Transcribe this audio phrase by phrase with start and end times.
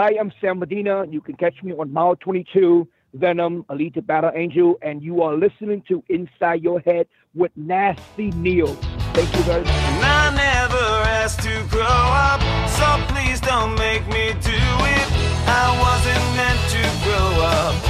[0.00, 1.04] Hi, I'm Sam Medina.
[1.10, 5.82] You can catch me on Mile 22, Venom, Alita Battle Angel, and you are listening
[5.88, 8.68] to Inside Your Head with Nasty Neil.
[9.12, 9.72] Thank you very much.
[9.72, 10.84] I never
[11.18, 12.40] asked to grow up,
[12.70, 15.06] so please don't make me do it.
[15.48, 17.87] I wasn't meant to grow up.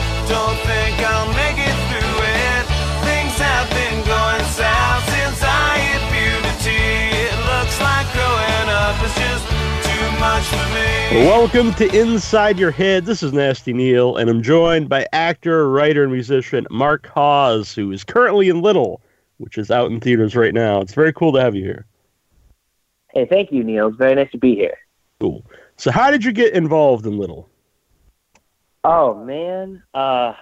[11.11, 13.07] Welcome to Inside Your Head.
[13.07, 17.91] This is Nasty Neil, and I'm joined by actor, writer, and musician Mark Hawes, who
[17.93, 19.01] is currently in Little,
[19.39, 20.83] which is out in theaters right now.
[20.83, 21.87] It's very cool to have you here.
[23.15, 23.89] Hey, thank you, Neil.
[23.89, 24.77] It's very nice to be here.
[25.19, 25.47] Cool.
[25.79, 27.49] So, how did you get involved in Little?
[28.85, 29.83] Oh man.
[29.95, 30.35] Uh,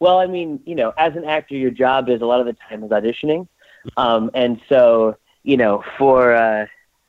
[0.00, 2.56] well, I mean, you know, as an actor, your job is a lot of the
[2.66, 3.46] time is auditioning,
[3.98, 6.64] um, and so you know, for uh,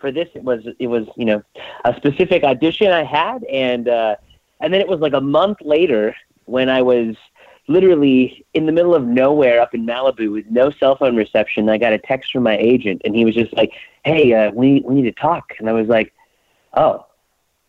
[0.08, 1.44] for this, it was it was you know
[1.84, 4.16] a specific audition I had, and uh,
[4.62, 7.18] and then it was like a month later when I was
[7.68, 11.68] literally in the middle of nowhere up in Malibu with no cell phone reception.
[11.68, 13.74] I got a text from my agent, and he was just like,
[14.06, 16.14] "Hey, uh, we we need to talk," and I was like,
[16.74, 17.04] "Oh."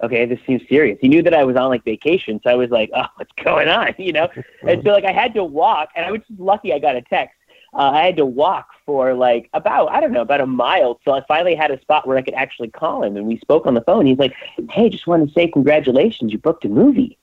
[0.01, 0.97] okay, this seems serious.
[1.01, 3.67] He knew that I was on like vacation, so I was like, oh, what's going
[3.67, 4.29] on, you know?
[4.63, 7.03] And so like I had to walk, and I was just lucky I got a
[7.03, 7.35] text.
[7.75, 11.13] Uh, I had to walk for like about I don't know about a mile till
[11.13, 13.75] I finally had a spot where I could actually call him, and we spoke on
[13.75, 14.07] the phone.
[14.07, 14.33] He's like,
[14.71, 17.19] "Hey, just wanted to say congratulations, you booked a movie,"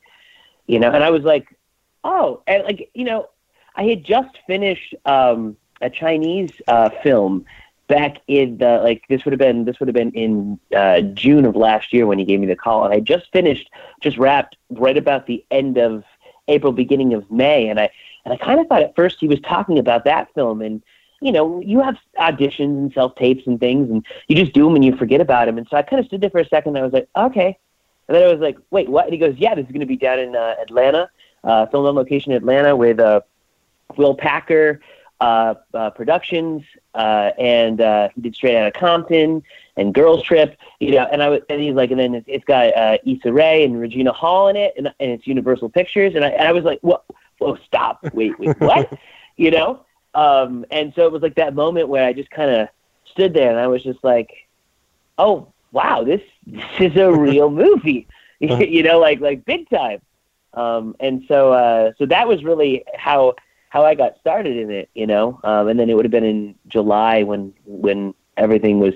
[0.67, 1.47] you know, and I was like,
[2.03, 3.30] "Oh," and like you know,
[3.75, 7.45] I had just finished um, a Chinese uh, film
[7.88, 11.45] back in the like this would have been this would have been in uh, June
[11.45, 13.71] of last year when he gave me the call, and I just finished,
[14.02, 16.03] just wrapped right about the end of
[16.47, 17.89] April, beginning of May, and I
[18.23, 20.83] and I kind of thought at first he was talking about that film, and
[21.21, 24.75] you know you have auditions and self tapes and things, and you just do them
[24.75, 26.75] and you forget about them, and so I kind of stood there for a second,
[26.75, 27.58] and I was like, okay,
[28.08, 29.05] and then I was like, wait, what?
[29.05, 31.09] And he goes, yeah, this is going to be down in uh, Atlanta,
[31.43, 33.21] uh, film on location in Atlanta with uh,
[33.97, 34.81] Will Packer
[35.21, 39.43] uh, uh, Productions, uh, and uh, he did Straight Outta Compton
[39.77, 41.08] and Girls Trip, you know.
[41.11, 43.80] And I was, and he's like, and then it's, it's got uh, Issa Rae and
[43.80, 46.80] Regina Hall in it, and, and it's Universal Pictures, and I, and I was like,
[46.82, 47.05] what?
[47.37, 48.05] Whoa, stop!
[48.14, 48.97] Wait, wait, what?
[49.37, 49.84] you know.
[50.15, 52.70] Um, and so it was like that moment where I just kind of
[53.11, 54.31] stood there, and I was just like,
[55.17, 58.08] oh wow, this this is a real movie,
[58.39, 60.02] you know, like like big time.
[60.53, 63.36] Um, and so uh, so that was really how
[63.70, 65.39] how I got started in it, you know.
[65.43, 68.93] Um, and then it would have been in July when when everything was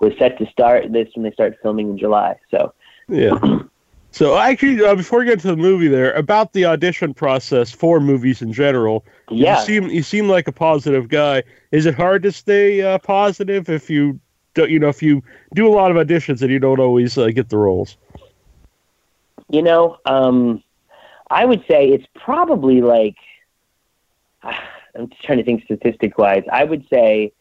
[0.00, 0.90] was set to start.
[0.90, 2.36] This when they started filming in July.
[2.50, 2.72] So
[3.08, 3.38] Yeah.
[4.14, 7.98] So actually, uh, before we get to the movie, there about the audition process for
[7.98, 9.06] movies in general.
[9.32, 11.42] Yeah, You seem you seem like a positive guy.
[11.70, 14.20] Is it hard to stay uh, positive if you
[14.54, 15.22] don't, you know, if you
[15.54, 17.96] do a lot of auditions and you don't always uh, get the roles?
[19.52, 20.62] you know, um,
[21.30, 23.16] I would say it's probably like
[24.42, 26.44] I'm trying to think statistic wise.
[26.50, 27.32] I would say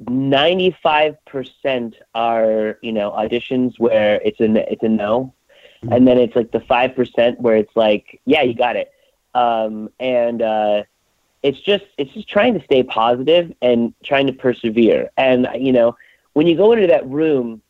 [0.00, 5.34] 95% are, you know, auditions where it's a, it's a no.
[5.90, 8.91] And then it's like the 5% where it's like, yeah, you got it.
[9.34, 10.82] Um, and, uh,
[11.42, 15.10] it's just, it's just trying to stay positive and trying to persevere.
[15.16, 15.96] And, you know,
[16.34, 17.60] when you go into that room,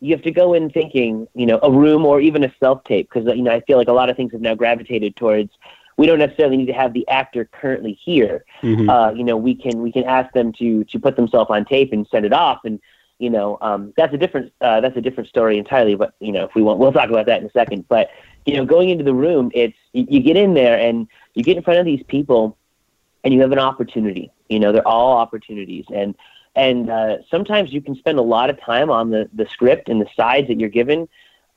[0.00, 3.10] you have to go in thinking, you know, a room or even a self tape,
[3.12, 5.50] because, you know, I feel like a lot of things have now gravitated towards
[5.98, 8.44] we don't necessarily need to have the actor currently here.
[8.62, 8.88] Mhm.
[8.88, 11.92] Uh, you know, we can we can ask them to to put themselves on tape
[11.92, 12.80] and send it off, and
[13.18, 15.96] you know, um, that's a different uh, that's a different story entirely.
[15.96, 17.86] But you know, if we want, we'll talk about that in a second.
[17.88, 18.10] But
[18.48, 21.56] you know, going into the room, it's you, you get in there and you get
[21.56, 22.56] in front of these people,
[23.24, 24.30] and you have an opportunity.
[24.48, 26.14] You know, they're all opportunities, and
[26.56, 30.00] and uh, sometimes you can spend a lot of time on the the script and
[30.00, 31.08] the sides that you're given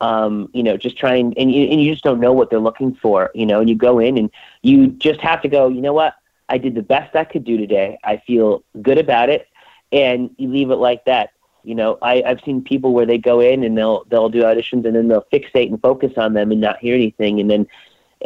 [0.02, 2.96] um, you know, just trying, and you, and you just don't know what they're looking
[2.96, 4.32] for, you know, and you go in and
[4.64, 6.16] you just have to go, you know what,
[6.50, 8.00] I did the best I could do today.
[8.04, 9.48] I feel good about it,
[9.92, 11.32] and you leave it like that.
[11.64, 14.86] You know, I, I've seen people where they go in and they'll they'll do auditions
[14.86, 17.68] and then they'll fixate and focus on them and not hear anything, and then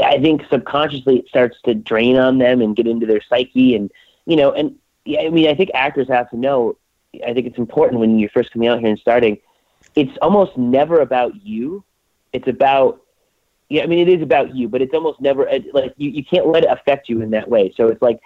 [0.02, 3.92] I think subconsciously it starts to drain on them and get into their psyche, and
[4.26, 4.76] you know, and
[5.06, 6.78] yeah, I mean, I think actors have to know.
[7.26, 9.40] I think it's important when you're first coming out here and starting
[9.96, 11.84] it's almost never about you.
[12.34, 13.02] It's about
[13.70, 16.48] yeah, I mean it is about you, but it's almost never like you, you can't
[16.48, 17.74] let it affect you in that way.
[17.76, 18.20] So it's like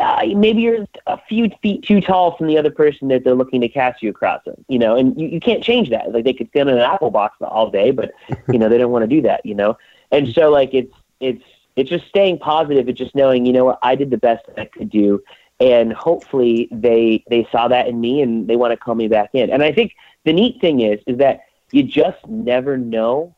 [0.00, 3.60] uh, maybe you're a few feet too tall from the other person that they're looking
[3.60, 6.10] to cast you across them, you know, and you, you can't change that.
[6.12, 8.12] Like they could stand in an apple box all day, but
[8.50, 9.76] you know they don't want to do that, you know.
[10.10, 11.44] And so like it's it's
[11.76, 12.88] it's just staying positive.
[12.88, 15.22] It's just knowing, you know what, I did the best I could do,
[15.60, 19.30] and hopefully they they saw that in me and they want to call me back
[19.34, 19.50] in.
[19.50, 19.94] And I think
[20.24, 21.40] the neat thing is is that
[21.72, 23.34] you just never know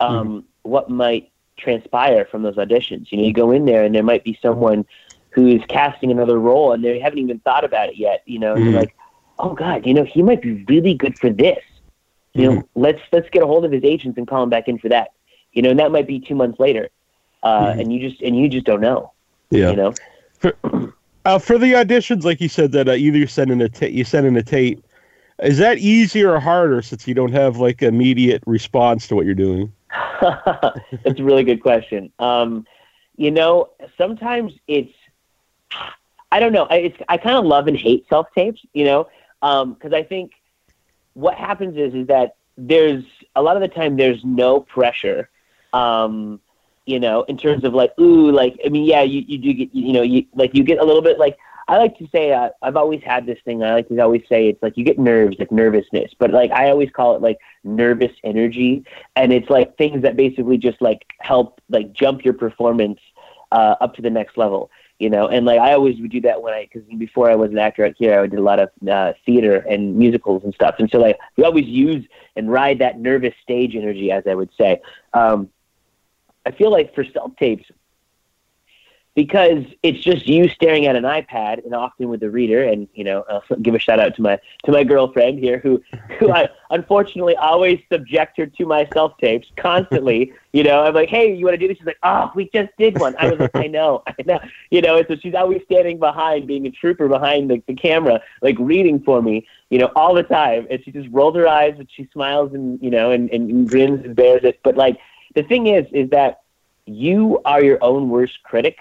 [0.00, 3.10] um, what might transpire from those auditions.
[3.10, 4.86] You know, you go in there and there might be someone
[5.36, 8.22] who's casting another role and they haven't even thought about it yet.
[8.24, 8.64] You know, Mhm.
[8.64, 8.96] you're like,
[9.38, 11.62] oh God, you know, he might be really good for this.
[12.34, 14.78] You know, let's let's get a hold of his agents and call him back in
[14.78, 15.12] for that.
[15.52, 16.88] You know, and that might be two months later,
[17.42, 17.80] uh, Mhm.
[17.80, 19.12] and you just and you just don't know.
[19.50, 19.70] Yeah.
[19.70, 19.94] You know,
[21.26, 23.86] Uh, for the auditions, like you said, that uh, either you send in a ta-
[23.86, 24.82] you send in a tape.
[25.42, 29.34] Is that easier or harder since you don't have like immediate response to what you're
[29.34, 29.72] doing?
[30.20, 32.12] That's a really good question.
[32.20, 32.64] Um,
[33.16, 34.92] you know, sometimes it's
[36.30, 36.66] I don't know.
[36.68, 38.60] I, it's I kind of love and hate self tapes.
[38.72, 39.08] You know,
[39.40, 40.32] because I think
[41.14, 43.04] what happens is is that there's
[43.34, 45.28] a lot of the time there's no pressure.
[45.72, 46.40] Um,
[46.86, 49.74] you know, in terms of like, ooh, like I mean, yeah, you, you do get
[49.74, 51.36] you know, you like you get a little bit like
[51.68, 53.62] I like to say uh, I've always had this thing.
[53.64, 56.70] I like to always say it's like you get nerves, like nervousness, but like I
[56.70, 58.84] always call it like nervous energy,
[59.16, 63.00] and it's like things that basically just like help like jump your performance
[63.50, 64.70] uh, up to the next level.
[64.98, 67.50] You know, and like I always would do that when I because before I was
[67.50, 70.76] an actor out here, I did a lot of uh, theater and musicals and stuff,
[70.78, 74.50] and so like we always use and ride that nervous stage energy, as I would
[74.58, 74.80] say.
[75.12, 75.50] Um,
[76.46, 77.70] I feel like for self tapes,
[79.16, 82.62] because it's just you staring at an iPad and often with the reader.
[82.62, 85.82] And you know, I'll give a shout out to my to my girlfriend here, who
[86.20, 90.32] who I unfortunately always subject her to my self tapes constantly.
[90.52, 91.76] You know, I'm like, hey, you want to do this?
[91.76, 93.14] She's like, oh, we just did one.
[93.18, 94.40] I was like, I know, I know.
[94.70, 98.22] You know, and so she's always standing behind, being a trooper behind the, the camera,
[98.40, 99.46] like reading for me.
[99.68, 102.80] You know, all the time, and she just rolls her eyes, and she smiles, and
[102.80, 104.60] you know, and, and grins and bears it.
[104.64, 104.98] But like,
[105.34, 106.40] the thing is, is that
[106.86, 108.78] you are your own worst critic.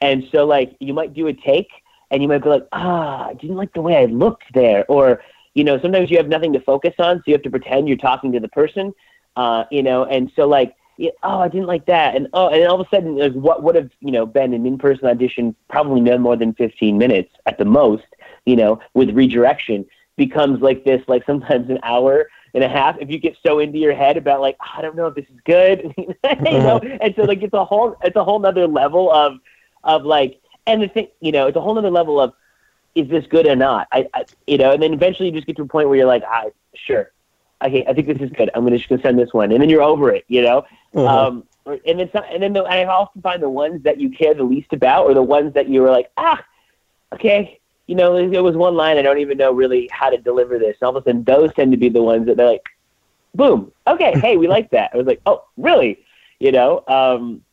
[0.00, 1.68] And so, like, you might do a take
[2.10, 4.84] and you might be like, ah, I didn't like the way I looked there.
[4.88, 5.22] Or,
[5.54, 7.96] you know, sometimes you have nothing to focus on, so you have to pretend you're
[7.96, 8.92] talking to the person,
[9.36, 10.76] uh, you know, and so, like,
[11.22, 12.14] oh, I didn't like that.
[12.14, 14.66] And, oh, and all of a sudden, like, what would have, you know, been an
[14.66, 18.04] in person audition, probably no more than 15 minutes at the most,
[18.46, 19.84] you know, with redirection,
[20.16, 23.78] becomes like this, like, sometimes an hour and a half if you get so into
[23.78, 26.14] your head about like "Oh, I don't know if this is good, you
[26.58, 29.38] know, and so like it's a whole it's a whole other level of
[29.84, 32.34] of like and the thing you know it's a whole nother level of
[32.94, 33.88] is this good or not?
[33.92, 36.06] I, I you know, and then eventually you just get to a point where you're
[36.06, 37.10] like, I sure,
[37.62, 38.50] okay, I think this is good.
[38.54, 40.64] I'm gonna just gonna send this one, and then you're over it, you know.
[40.94, 41.26] Uh-huh.
[41.26, 44.34] Um, and then some, and then the, I often find the ones that you care
[44.34, 46.44] the least about, or the ones that you were like, ah,
[47.12, 50.58] okay, you know, there was one line I don't even know really how to deliver
[50.58, 50.76] this.
[50.80, 52.64] And all of a sudden, those tend to be the ones that they're like,
[53.34, 54.90] boom, okay, hey, we like that.
[54.94, 56.04] I was like, oh, really?
[56.38, 56.84] You know.
[56.86, 57.43] Um,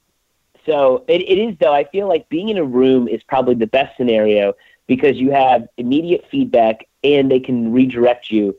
[0.66, 1.74] so it, it is though.
[1.74, 4.54] I feel like being in a room is probably the best scenario
[4.88, 8.58] because you have immediate feedback and they can redirect you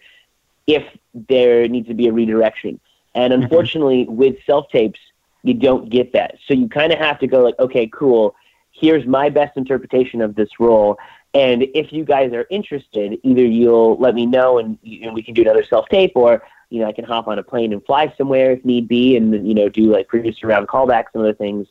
[0.67, 0.85] if
[1.15, 2.81] there needs to be a redirection.
[3.15, 3.43] And mm-hmm.
[3.43, 5.01] unfortunately, with self tapes,
[5.43, 6.37] you don't get that.
[6.47, 8.35] So you kind of have to go like, okay, cool.
[8.71, 10.99] Here's my best interpretation of this role.
[11.35, 15.35] And if you guys are interested, either you'll let me know and, and we can
[15.35, 18.13] do another self tape, or you know I can hop on a plane and fly
[18.19, 21.67] somewhere if need be, and you know do like producer round callbacks and other things.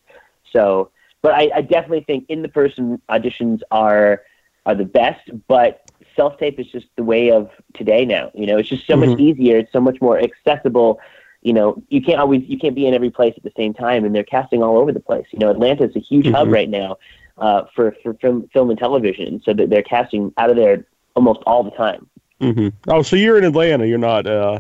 [0.52, 4.22] So, but I, I definitely think in the person auditions are
[4.66, 5.82] are the best, but
[6.16, 8.32] self tape is just the way of today now.
[8.34, 9.20] You know, it's just so much Mhm.
[9.20, 9.58] easier.
[9.58, 11.00] It's so much more accessible.
[11.42, 14.06] You know, you can't always you can't be in every place at the same time,
[14.06, 15.26] and they're casting all over the place.
[15.32, 16.54] You know, Atlanta is a huge hub Mhm.
[16.54, 16.98] right now
[17.38, 20.86] uh, for for film, film and television, so that they're casting out of there
[21.16, 22.08] almost all the time.
[22.40, 23.86] hmm Oh, so you're in Atlanta.
[23.88, 24.60] You're not uh,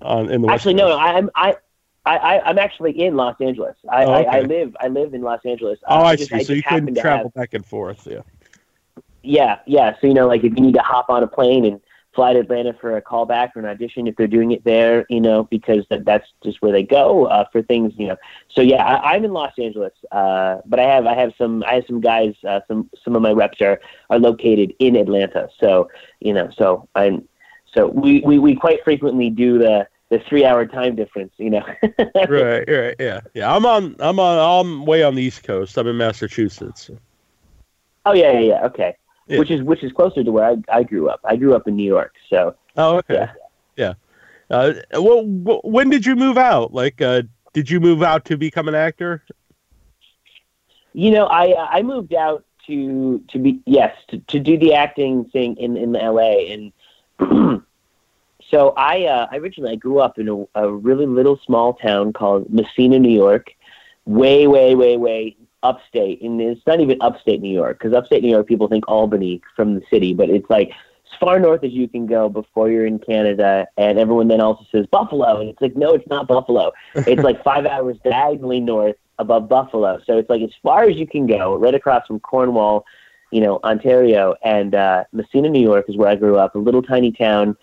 [0.00, 1.02] on in the West Actually, no, no, Coast.
[1.14, 1.56] I'm I.
[2.06, 3.76] I, I, I'm actually in Los Angeles.
[3.90, 5.78] I, Oh, I, I live I live in Los Angeles.
[5.88, 6.44] Oh, Uh, I just- see.
[6.44, 8.06] so just you to travel have- back and forth.
[8.06, 8.20] Yeah.
[9.22, 9.94] Yeah, yeah.
[10.00, 11.80] So you know, like if you need to hop on a plane and
[12.14, 15.20] fly to Atlanta for a callback or an audition, if they're doing it there, you
[15.20, 18.16] know, because that, that's just where they go uh, for things, you know.
[18.50, 21.74] So yeah, I, I'm in Los Angeles, uh, but I have I have some I
[21.76, 23.80] have some guys, uh, some some of my reps are
[24.10, 25.48] are located in Atlanta.
[25.58, 25.88] So
[26.20, 27.26] you know, so I'm
[27.74, 31.64] so we we, we quite frequently do the the three hour time difference, you know.
[32.28, 32.68] right.
[32.68, 32.96] Right.
[32.98, 33.20] Yeah.
[33.34, 33.54] Yeah.
[33.54, 33.96] I'm on.
[33.98, 34.38] I'm on.
[34.38, 35.76] I'm way on the East Coast.
[35.76, 36.90] I'm in Massachusetts.
[38.06, 38.66] oh yeah, yeah, yeah.
[38.66, 38.96] Okay.
[39.26, 39.38] Yeah.
[39.38, 41.20] Which is which is closer to where I, I grew up.
[41.24, 43.26] I grew up in New York, so Oh, okay.
[43.76, 43.94] Yeah.
[44.50, 45.24] Uh, well,
[45.64, 46.74] when did you move out?
[46.74, 49.24] Like, uh, did you move out to become an actor?
[50.92, 55.24] You know, I I moved out to to be yes to, to do the acting
[55.26, 56.70] thing in in L.A.
[57.18, 57.62] and
[58.54, 62.12] so I uh, I originally I grew up in a, a really little small town
[62.12, 63.50] called Massena, New York,
[64.04, 68.30] way way way way upstate, and it's not even upstate New York because upstate New
[68.30, 71.88] York people think Albany from the city, but it's like as far north as you
[71.88, 75.74] can go before you're in Canada, and everyone then also says Buffalo, and it's like,
[75.74, 76.72] no, it's not Buffalo.
[76.94, 81.08] It's like five hours diagonally north above Buffalo, so it's like as far as you
[81.08, 82.84] can go, right across from Cornwall,
[83.32, 86.82] you know, Ontario, and uh, Massena, New York is where I grew up, a little
[86.82, 87.56] tiny town.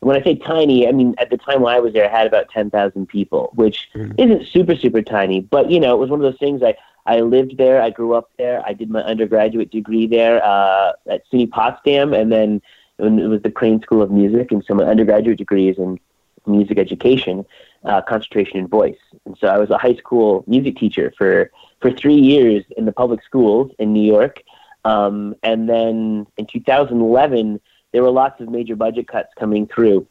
[0.00, 2.26] When I say tiny, I mean at the time when I was there, I had
[2.26, 4.14] about ten thousand people, which Mhm.
[4.18, 6.62] isn't super super tiny, but you know, it was one of those things.
[6.62, 6.74] I
[7.06, 11.22] I lived there, I grew up there, I did my undergraduate degree there uh, at
[11.30, 12.60] SUNY Potsdam, and then
[12.98, 15.98] when it was the Crane School of Music, and so my undergraduate degree is in
[16.46, 17.44] music education,
[17.84, 18.98] uh, concentration in voice.
[19.26, 21.50] And so I was a high school music teacher for
[21.80, 24.42] for three years in the public schools in New York.
[24.84, 27.60] Um, and then in 2011,
[27.92, 30.06] there were lots of major budget cuts coming through,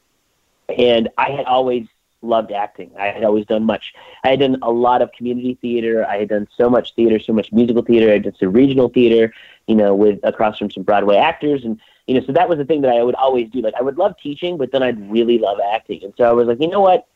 [0.69, 1.87] and I had always
[2.21, 2.91] loved acting.
[2.97, 3.93] I had always done much.
[4.23, 6.05] I had done a lot of community theater.
[6.05, 8.11] I had done so much theater, so much musical theater.
[8.11, 9.33] I did some regional theater,
[9.67, 12.65] you know, with across from some Broadway actors, and you know, so that was the
[12.65, 13.61] thing that I would always do.
[13.61, 16.47] Like I would love teaching, but then I'd really love acting, and so I was
[16.47, 17.07] like, you know what?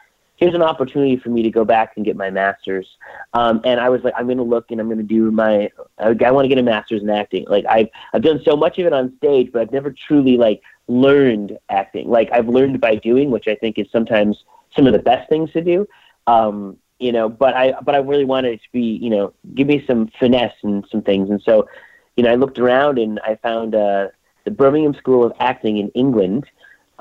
[0.42, 2.88] Here's an opportunity for me to go back and get my master's.
[3.34, 5.70] Um, and I was like, I'm going to look and I'm going to do my.
[6.00, 7.46] I, I want to get a master's in acting.
[7.48, 10.64] Like I've I've done so much of it on stage, but I've never truly like
[10.88, 12.10] learned acting.
[12.10, 14.44] Like I've learned by doing, which I think is sometimes
[14.76, 15.88] some of the best things to do.
[16.26, 19.68] Um, you know, but I but I really wanted it to be, you know, give
[19.68, 21.30] me some finesse and some things.
[21.30, 21.68] And so,
[22.16, 24.08] you know, I looked around and I found uh,
[24.46, 26.46] the Birmingham School of Acting in England.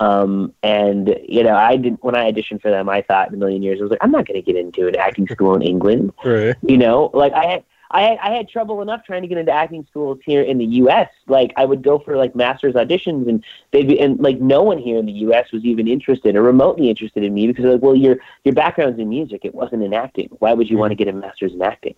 [0.01, 3.37] Um, and you know, I didn't when I auditioned for them, I thought in a
[3.37, 5.63] million years, I was like, I'm not going to get into an acting school in
[5.63, 6.13] England.
[6.25, 6.55] Right.
[6.63, 9.53] You know, like I had, I had, I had trouble enough trying to get into
[9.53, 11.09] acting schools here in the U.S.
[11.27, 14.79] Like I would go for like master's auditions, and they'd be, and like no one
[14.79, 15.51] here in the U.S.
[15.53, 18.99] was even interested or remotely interested in me because they're like, well, your your background's
[19.01, 20.29] in music, it wasn't in acting.
[20.39, 21.97] Why would you want to get a master's in acting?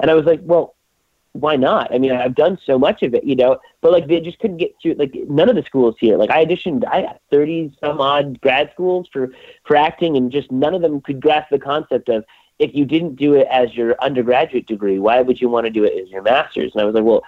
[0.00, 0.74] And I was like, well,
[1.32, 1.94] why not?
[1.94, 4.56] I mean, I've done so much of it, you know, but like they just couldn't
[4.56, 4.94] get through.
[4.94, 6.16] Like none of the schools here.
[6.16, 9.32] Like I auditioned, I had thirty some odd grad schools for
[9.64, 12.24] for acting, and just none of them could grasp the concept of
[12.58, 15.84] if you didn't do it as your undergraduate degree, why would you want to do
[15.84, 16.72] it as your master's?
[16.72, 17.22] And I was like, well,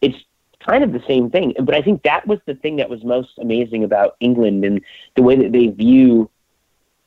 [0.00, 0.16] it's
[0.60, 1.54] kind of the same thing.
[1.60, 4.80] But I think that was the thing that was most amazing about England and
[5.14, 6.30] the way that they view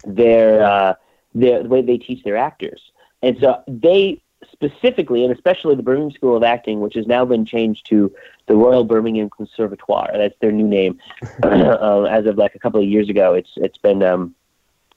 [0.06, 0.94] their uh,
[1.34, 2.82] their the way they teach their actors.
[3.22, 7.46] And so they specifically, and especially the Birmingham School of Acting, which has now been
[7.46, 8.14] changed to
[8.48, 10.10] the Royal Birmingham Conservatoire.
[10.14, 11.00] That's their new name.
[11.44, 14.34] uh, as of like a couple of years ago, it's it's been um,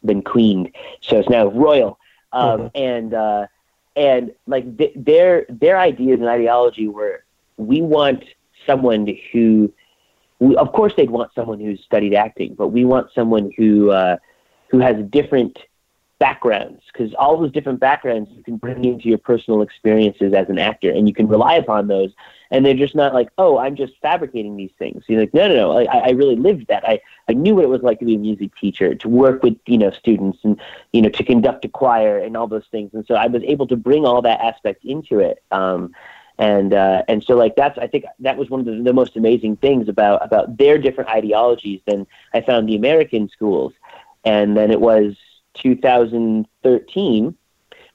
[0.05, 0.71] been queened,
[1.01, 1.99] so it's now Royal.
[2.33, 2.71] Um, Mhm.
[2.75, 3.47] And uh,
[3.97, 7.25] and like th- their their ideas and ideology were,
[7.59, 8.25] we want
[8.67, 9.73] someone who,
[10.39, 14.17] we, of course, they'd want someone who's studied acting, but we want someone who uh,
[14.69, 15.59] who has different
[16.23, 20.57] backgrounds because all those different backgrounds you can bring into your personal experiences as an
[20.57, 22.13] actor and you can rely upon those
[22.53, 25.03] and they're just not like oh i'm just fabricating these things.
[25.09, 26.89] You're like no no no I, I really lived that.
[26.89, 29.57] I, I knew what it was like to be a music teacher to work with
[29.67, 30.61] you know students and
[30.93, 33.67] you know to conduct a choir and all those things and so i was able
[33.67, 35.93] to bring all that aspect into it um,
[36.39, 39.17] and uh, and so like that's I think that was one of the, the most
[39.17, 43.73] amazing things about about their different ideologies than I found the American schools,
[44.25, 45.17] and then it was
[45.55, 47.35] 2013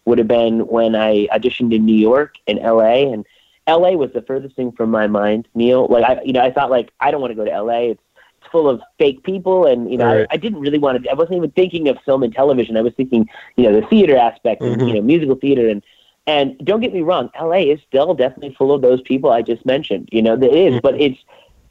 [0.06, 3.26] would have been when I auditioned in New York and LA and
[3.68, 5.88] LA was the furthest thing from my mind, Neil.
[5.88, 7.92] Like I you know I thought like I don't want to go to LA.
[7.92, 8.02] It's
[8.40, 10.28] it's full of fake people and you know Right.
[10.30, 12.78] I, I didn't really want to I wasn't even thinking of film and television.
[12.78, 14.88] I was thinking, you know, the theater aspect and Mhm.
[14.88, 15.84] you know musical theater and
[16.28, 19.66] and don't get me wrong, LA is still definitely full of those people I just
[19.66, 20.10] mentioned.
[20.12, 21.18] You know, it is, but it's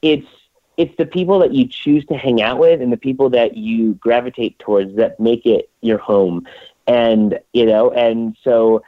[0.03, 0.27] it's
[0.77, 3.95] it's the people that you choose to hang out with and the people that you
[3.95, 6.47] gravitate towards that make it your home.
[6.87, 8.83] And you know, and so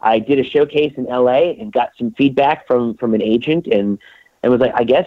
[0.00, 3.98] I did a showcase in LA and got some feedback from from an agent and
[4.42, 5.06] and was like, I guess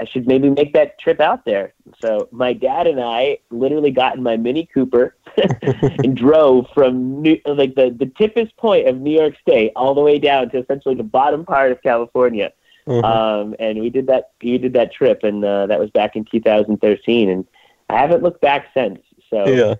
[0.00, 1.74] I should maybe make that trip out there.
[2.00, 5.14] So my dad and I literally got in my Mini Cooper
[5.82, 10.00] and drove from New, like the the tippest point of New York State all the
[10.00, 12.52] way down to essentially the bottom part of California.
[12.86, 13.04] Mhm.
[13.04, 16.24] Um, and we did that we did that trip, and uh, that was back in
[16.24, 17.46] 2013, and
[17.88, 19.00] I haven't looked back since.
[19.28, 19.74] So yeah.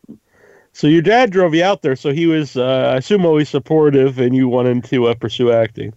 [0.73, 4.21] So your dad drove you out there, so he was, uh, I assume, always supportive,
[4.21, 5.93] and you wanted to uh, pursue acting.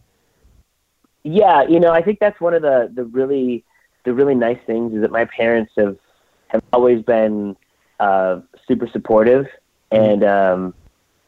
[1.23, 3.63] yeah, you know, I think that's one of the the really
[4.03, 5.97] the really nice things is that my parents have
[6.47, 7.55] have always been
[7.99, 9.47] uh, super supportive,
[9.91, 10.73] and um,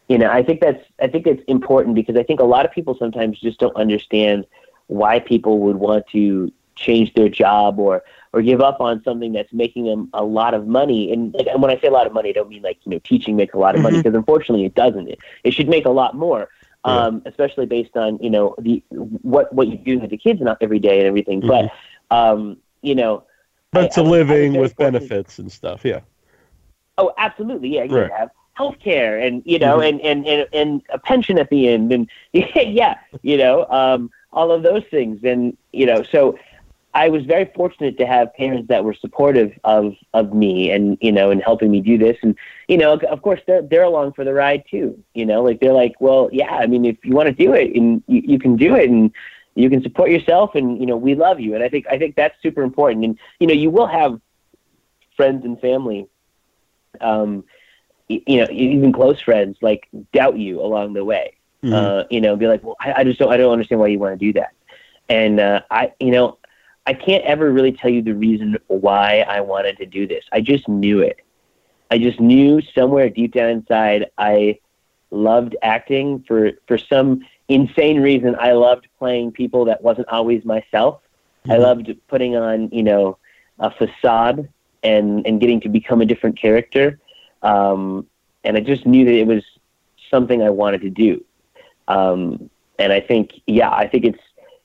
[0.08, 2.72] you know, I think that's I think it's important because I think a lot of
[2.72, 4.46] people sometimes just don't understand
[4.88, 9.52] why people would want to change their job or or give up on something that's
[9.54, 11.12] making them a lot of money.
[11.14, 12.92] And, like, and when I say a lot of money, I don't mean like you
[12.92, 15.08] know teaching makes a lot of money because unfortunately it doesn't.
[15.08, 16.50] It, it should make a lot more,
[16.86, 17.06] Yeah.
[17.08, 20.58] um, especially based on you know the what what you do with the kids not
[20.62, 21.42] every day and everything.
[21.42, 21.48] Mhm.
[21.48, 23.24] But um, you know,
[23.72, 25.86] But it's a I I living with benefits and stuff.
[25.86, 26.02] Yeah.
[26.98, 27.70] Oh, absolutely.
[27.76, 28.12] Yeah, you Right.
[28.12, 29.90] have health care and you know Mhm.
[29.90, 34.52] and, and, and, and a pension at the end and yeah, you know, um, all
[34.52, 35.24] of those things.
[35.24, 36.38] And, you know, so
[36.94, 41.12] I was very fortunate to have parents that were supportive of, of me and, you
[41.12, 42.18] know, and helping me do this.
[42.22, 42.36] And,
[42.68, 45.74] you know, of course they're, they're along for the ride too, you know, like they're
[45.74, 48.56] like, well, yeah, I mean, if you want to do it and you, you can
[48.56, 49.12] do it and
[49.56, 51.56] you can support yourself and, you know, we love you.
[51.56, 53.04] And I think, I think that's super important.
[53.06, 54.22] And, you know, you will have
[55.18, 56.08] friends and family
[57.02, 57.44] um,
[58.08, 61.35] you know, even close friends like doubt you along the way.
[61.66, 61.74] Mhm.
[61.74, 63.98] Uh, you know, be like, well, I, I just don't, I don't understand why you
[63.98, 64.52] want to do that.
[65.10, 66.38] And uh, I, you know,
[66.86, 70.24] I can't ever really tell you the reason why I wanted to do this.
[70.32, 71.20] I just knew it.
[71.90, 74.60] I just knew somewhere deep down inside I
[75.12, 78.36] loved acting for for some insane reason.
[78.40, 81.02] I loved playing people that wasn't always myself.
[81.48, 81.62] I Mhm.
[81.62, 83.18] loved putting on, you know,
[83.60, 84.48] a facade
[84.84, 87.00] and and getting to become a different character.
[87.42, 88.06] Um,
[88.44, 89.44] and I just knew that it was
[90.12, 91.24] something I wanted to do.
[91.88, 92.50] Um,
[92.80, 94.20] and I think, yeah, I think it's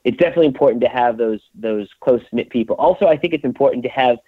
[0.05, 2.77] it's definitely important to have those those close knit people.
[2.77, 4.19] Also, I think it's important to have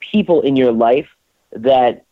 [0.00, 1.08] people in your life
[1.52, 2.04] that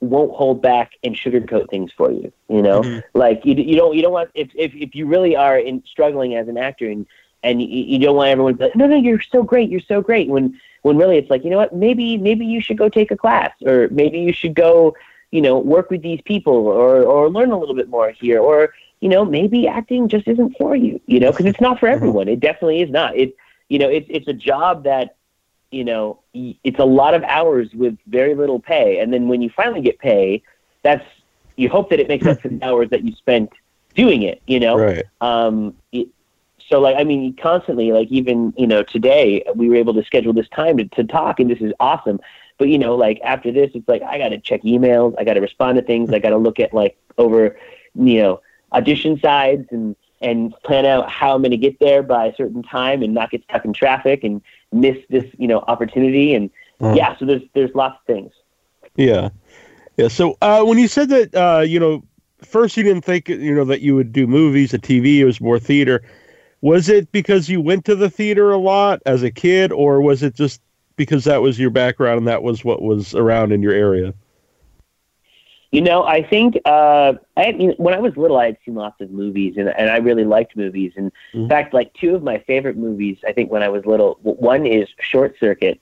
[0.00, 2.32] won't hold back and sugarcoat things for you.
[2.48, 3.02] You know, Mhm.
[3.14, 6.34] like you you don't you don't want if if if you really are in struggling
[6.34, 7.06] as an actor and
[7.42, 9.80] and you, you don't want everyone to be like, no, no, you're so great, you're
[9.80, 10.28] so great.
[10.28, 13.16] When when really it's like, you know what, maybe maybe you should go take a
[13.16, 14.94] class, or maybe you should go,
[15.30, 18.72] you know, work with these people, or or learn a little bit more here, or
[19.00, 22.28] you know, maybe acting just isn't for you, you know, because it's not for everyone.
[22.28, 23.16] It definitely is not.
[23.16, 23.34] It
[23.68, 25.16] you know, it's it's a job that
[25.70, 29.50] you know, it's a lot of hours with very little pay, and then when you
[29.50, 30.42] finally get pay,
[30.82, 31.04] that's
[31.56, 33.50] you hope that it makes up for the hours that you spent
[33.94, 35.04] doing it, you know Right.
[35.20, 36.08] um it,
[36.68, 40.32] so like i mean constantly like even you know today we were able to schedule
[40.32, 42.20] this time to, to talk and this is awesome
[42.58, 45.34] but you know like after this it's like i got to check emails i got
[45.34, 47.56] to respond to things i got to look at like over
[47.94, 48.40] you know
[48.72, 52.62] audition sides and and plan out how i'm going to get there by a certain
[52.62, 54.40] time and not get stuck in traffic and
[54.72, 56.96] miss this you know opportunity and Mhm.
[56.96, 58.32] yeah so there's there's lots of things
[58.96, 59.30] Yeah.
[59.96, 60.08] Yeah.
[60.08, 62.02] So uh, when you said that, uh, you know,
[62.42, 65.40] first you didn't think, you know, that you would do movies, a TV, it was
[65.40, 66.02] more theater.
[66.62, 70.22] Was it because you went to the theater a lot as a kid, or was
[70.22, 70.60] it just
[70.96, 74.14] because that was your background and that was what was around in your area?
[75.72, 79.00] You know, I think uh, I mean, when I was little, I had seen lots
[79.00, 80.92] of movies, and and I really liked movies.
[80.96, 81.48] And in Mhm.
[81.48, 84.88] fact, like two of my favorite movies, I think when I was little, one is
[85.00, 85.80] Short Circuit.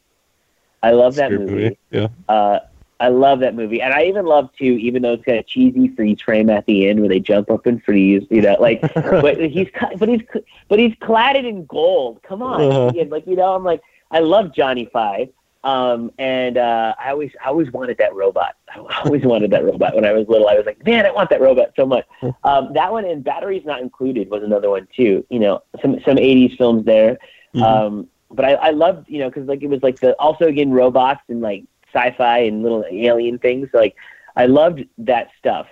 [0.82, 1.78] I love that Your movie.
[1.90, 2.08] Yeah.
[2.28, 2.60] Uh,
[3.00, 5.88] I love that movie, and I even love to, even though it's kind of cheesy
[5.88, 9.38] freeze frame at the end where they jump up and freeze, you know, like, but
[9.40, 10.22] he's but he's
[10.68, 12.20] but he's cladded in gold.
[12.24, 13.04] Come on, Uh-huh.
[13.08, 15.28] Like you know, I'm like, I love Johnny Five,
[15.64, 18.56] um, and uh, I always I always wanted that robot.
[18.74, 20.48] I always wanted that robot when I was little.
[20.48, 22.06] I was like, man, I want that robot so much.
[22.44, 25.24] Um, that one and Batteries Not Included was another one too.
[25.30, 27.18] You know, some some '80s films there.
[27.54, 27.62] Mhm.
[27.62, 30.70] Um, but I, I loved, you know, because like it was like the also again
[30.70, 33.68] robots and like sci-fi and little alien things.
[33.72, 33.96] Like
[34.36, 35.66] I loved that stuff.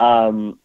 [0.00, 0.58] Um,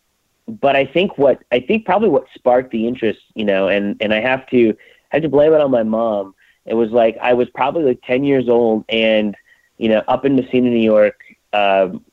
[0.48, 4.14] but I think what I think probably what sparked the interest, you know, and and
[4.14, 4.76] I have to
[5.12, 6.36] I have to blame it on my mom.
[6.66, 9.36] It was like I was probably like ten years old, and
[9.78, 11.20] you know, up in Massena, New York,
[11.54, 12.04] um,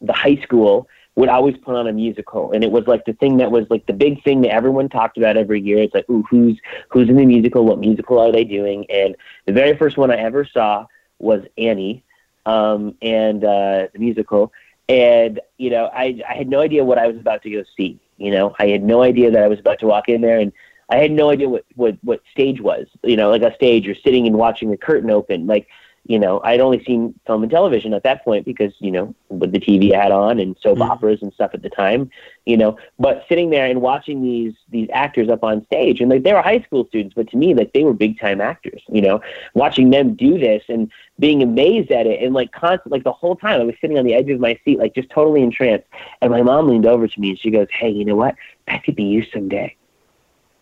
[0.00, 3.36] the high school would always put on a musical, and it was like the thing
[3.36, 5.78] that was like the big thing that everyone talked about every year.
[5.78, 7.64] It's like, ooh, who's who's in the musical?
[7.64, 8.86] What musical are they doing?
[8.90, 9.14] And
[9.46, 10.86] the very first one I ever saw
[11.18, 12.02] was Annie,
[12.46, 14.52] um, and uh, the musical.
[14.88, 18.00] And you know, I I had no idea what I was about to go see.
[18.16, 20.52] You know, I had no idea that I was about to walk in there, and
[20.90, 22.86] I had no idea what what what stage was.
[23.02, 25.46] You know, like a stage or sitting and watching the curtain open.
[25.46, 25.66] Like,
[26.06, 29.52] you know, I'd only seen film and television at that point because you know with
[29.52, 30.90] the TV I had on and soap Mhm.
[30.90, 32.10] operas and stuff at the time.
[32.44, 36.22] You know, but sitting there and watching these these actors up on stage and like
[36.22, 38.82] they were high school students, but to me like they were big time actors.
[38.88, 39.20] You know,
[39.54, 43.36] watching them do this and being amazed at it and like constant like the whole
[43.36, 45.86] time I was sitting on the edge of my seat like just totally entranced.
[46.20, 48.34] And my mom leaned over to me and she goes, "Hey, you know what?
[48.68, 49.74] That could be you someday."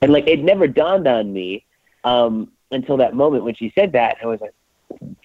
[0.02, 1.64] And like it never dawned on me
[2.04, 4.18] um, until that moment when she said that.
[4.22, 4.54] I was like,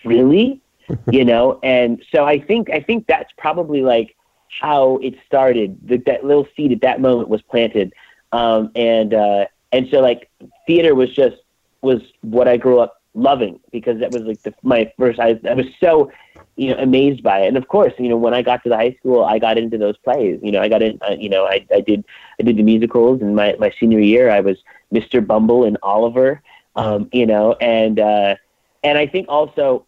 [0.05, 0.61] "Really?"
[1.11, 1.59] you know.
[1.63, 4.15] And so I think I think that's probably like
[4.61, 5.77] how it started.
[5.89, 7.93] That that little seed at that moment was planted.
[8.31, 10.29] Um, and uh, and so like
[10.65, 11.37] theater was just
[11.81, 15.19] was what I grew up loving because that was like the, my first.
[15.19, 16.11] I, I was so
[16.57, 17.47] you know amazed by it.
[17.47, 19.77] And of course, you know when I got to the high school, I got into
[19.77, 20.39] those plays.
[20.43, 20.99] You know, I got in.
[21.01, 22.03] Uh, you know, I I did
[22.39, 23.21] I did the musicals.
[23.21, 24.57] And my my senior year, I was
[24.93, 25.25] Mr.
[25.25, 26.41] Bumble and Oliver.
[26.75, 28.35] Um, you know, and uh,
[28.83, 29.85] and I think also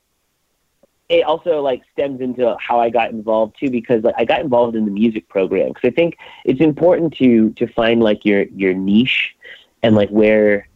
[1.10, 4.76] it also like stems into how I got involved too because like I got involved
[4.76, 8.74] in the music program because I think it's important to to find like your your
[8.74, 9.36] niche
[9.82, 10.69] and like where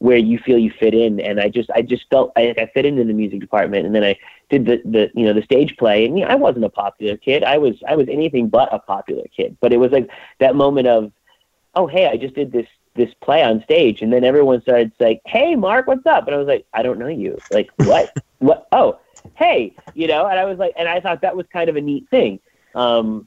[0.00, 1.20] where you feel you fit in.
[1.20, 3.86] And I just I just felt I, I fit into the music department.
[3.86, 6.04] And then I did the the you know the stage play.
[6.04, 7.44] And you know, I wasn't a popular kid.
[7.44, 9.56] I was I was anything but a popular kid.
[9.60, 11.12] But it was like that moment of
[11.74, 14.02] oh hey I just did this this play on stage.
[14.02, 16.26] And then everyone started saying hey Mark what's up?
[16.26, 17.38] And I was like I don't know you.
[17.50, 18.12] Like what?
[18.40, 18.68] What?
[18.72, 18.98] Oh
[19.36, 21.80] hey, you know, and I was like, and I thought that was kind of a
[21.80, 22.40] neat thing.
[22.74, 23.26] Um,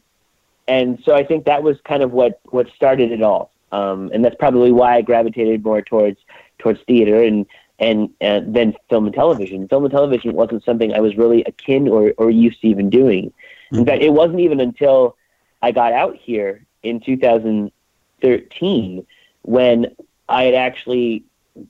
[0.68, 3.52] and so I think that was kind of what, what started it all.
[3.72, 6.20] Um, and that's probably why I gravitated more towards,
[6.64, 7.46] towards theater and,
[7.78, 9.68] and, and then film and television.
[9.68, 13.32] Film and television wasn't something I was really akin or, or used to even doing.
[13.72, 13.86] In mm-hmm.
[13.86, 15.18] fact, it wasn't even until
[15.62, 19.06] I got out here in 2013
[19.44, 19.96] when
[20.30, 21.26] I had actually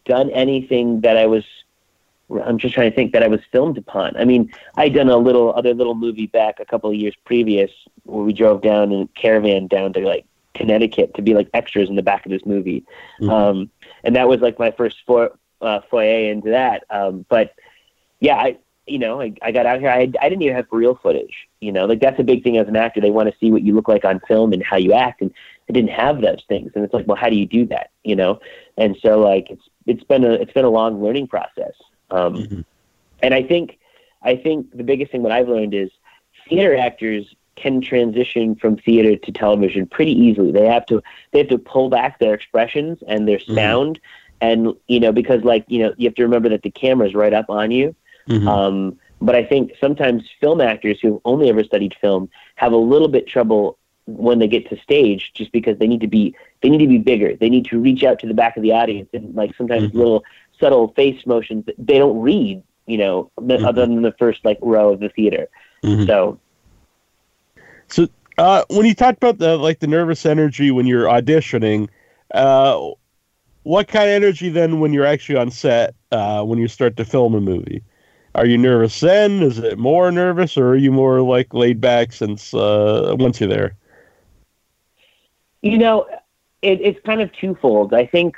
[0.05, 1.43] done anything that I was
[2.41, 4.15] I'm just trying to think that I was filmed upon.
[4.17, 7.69] I mean, I'd done a little other little movie back a couple of years previous
[8.03, 11.89] where we drove down in a caravan down to like Connecticut to be like extras
[11.89, 12.83] in the back of this movie,
[13.19, 13.29] mm-hmm.
[13.29, 13.71] um,
[14.03, 16.83] and that was like my first for, uh, foyer into that.
[16.89, 17.53] Um, but
[18.19, 19.89] yeah, I you know I, I got out here.
[19.89, 21.47] I I didn't even have real footage.
[21.59, 23.01] You know, like that's a big thing as an actor.
[23.01, 25.33] They want to see what you look like on film and how you act, and
[25.69, 26.71] I didn't have those things.
[26.75, 27.91] And it's like, well, how do you do that?
[28.03, 28.39] You know,
[28.77, 31.73] and so like it's it's been a it's been a long learning process.
[32.11, 32.61] Um, mm-hmm.
[33.21, 33.79] And I think
[34.21, 35.89] I think the biggest thing that I've learned is
[36.47, 40.51] theater actors can transition from theater to television pretty easily.
[40.51, 43.55] They have to they have to pull back their expressions and their mm-hmm.
[43.55, 44.47] sound, mm-hmm.
[44.47, 47.33] and you know because like you know you have to remember that the camera's right
[47.33, 47.95] up on you.
[48.27, 48.47] Mm-hmm.
[48.47, 53.07] Um, but I think sometimes film actors who've only ever studied film have a little
[53.07, 56.79] bit trouble when they get to stage just because they need to be they need
[56.79, 57.35] to be bigger.
[57.35, 59.97] They need to reach out to the back of the audience and like sometimes mm-hmm.
[59.97, 60.23] little
[60.59, 63.65] subtle face motions that they don't read, you know, mm-hmm.
[63.65, 65.47] other than the first like row of the theater.
[65.83, 66.05] Mm-hmm.
[66.05, 66.39] So,
[67.93, 68.07] so
[68.39, 71.89] uh, when you talked about the like the nervous energy when you're auditioning,
[72.33, 72.89] uh,
[73.61, 77.05] what kind of energy then when you're actually on set uh, when you start to
[77.05, 77.83] film a movie?
[78.33, 79.43] Are you nervous then?
[79.43, 83.47] Is it more nervous, or are you more like laid back since uh, once you're
[83.47, 83.75] there?
[85.61, 86.07] You know,
[86.63, 87.93] it, it's kind of twofold.
[87.93, 88.35] I think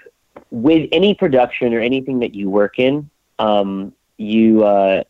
[0.51, 5.03] with any production or anything that you work in, um, you, uh,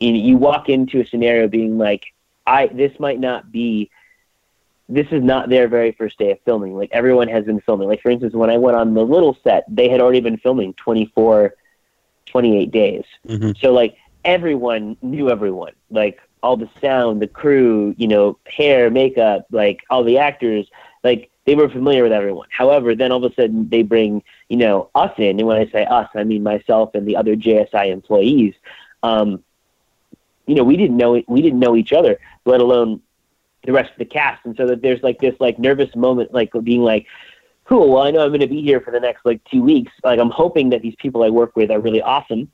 [0.00, 2.12] you you walk into a scenario being like,
[2.48, 3.90] I this might not be,
[4.88, 6.74] this is not their very first day of filming.
[6.74, 7.88] Like everyone has been filming.
[7.88, 10.72] Like for instance, when I went on the little set, they had already been filming
[10.74, 11.54] 24,
[12.26, 13.04] 28 days.
[13.26, 13.52] Mm-hmm.
[13.60, 15.72] So like everyone knew everyone.
[15.90, 20.66] Like all the sound, the crew, you know, hair, makeup, like all the actors,
[21.04, 22.48] like they were familiar with everyone.
[22.50, 25.70] However, then all of a sudden they bring, you know, us in, and when I
[25.70, 28.54] say us, I mean myself and the other JSI employees.
[29.02, 29.42] Um,
[30.46, 33.00] you know, we didn't know we didn't know each other, let alone
[33.64, 36.50] the rest of the cast, and so that there's like this like nervous moment, like
[36.62, 37.06] being like,
[37.64, 37.92] cool.
[37.92, 39.92] Well, I know I'm going to be here for the next like two weeks.
[40.02, 42.50] Like I'm hoping that these people I work with are really awesome.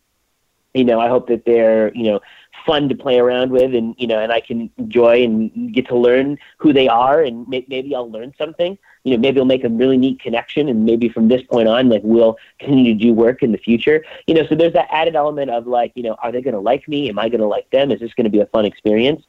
[0.74, 2.20] You know, I hope that they're you know
[2.66, 5.96] fun to play around with and you know and I can enjoy and get to
[5.96, 9.64] learn who they are and may- maybe I'll learn something you know maybe I'll make
[9.64, 13.12] a really neat connection and maybe from this point on like we'll continue to do
[13.12, 16.14] work in the future you know so there's that added element of like you know
[16.22, 18.24] are they going to like me am I going to like them is this going
[18.24, 19.22] to be a fun experience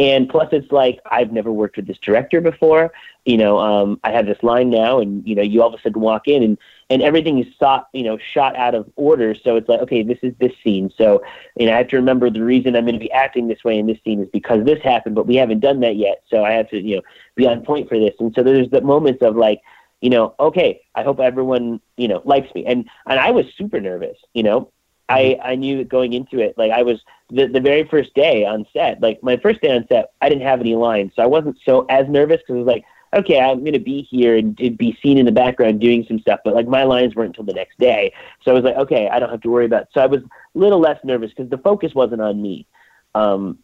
[0.00, 2.92] and plus it's like I've never worked with this director before
[3.24, 5.82] you know um I have this line now and you know you all of a
[5.82, 6.58] sudden walk in and
[6.90, 9.34] and everything is shot, you know, shot out of order.
[9.34, 10.92] So it's like, okay, this is this scene.
[10.98, 11.22] So,
[11.56, 13.78] you know, I have to remember the reason I'm going to be acting this way
[13.78, 16.24] in this scene is because this happened, but we haven't done that yet.
[16.28, 17.02] So I have to, you know,
[17.36, 18.14] be on point for this.
[18.18, 19.60] And so there's the moments of like,
[20.00, 22.66] you know, okay, I hope everyone, you know, likes me.
[22.66, 24.72] And and I was super nervous, you know.
[25.08, 28.66] I, I knew going into it, like I was the, the very first day on
[28.72, 31.12] set, like my first day on set, I didn't have any lines.
[31.16, 34.02] So I wasn't so as nervous because it was like, okay, I'm going to be
[34.02, 37.30] here and be seen in the background doing some stuff, but like my lines weren't
[37.30, 38.12] until the next day.
[38.42, 39.82] So I was like, okay, I don't have to worry about.
[39.82, 39.88] It.
[39.92, 42.66] So I was a little less nervous because the focus wasn't on me.
[43.14, 43.58] Um,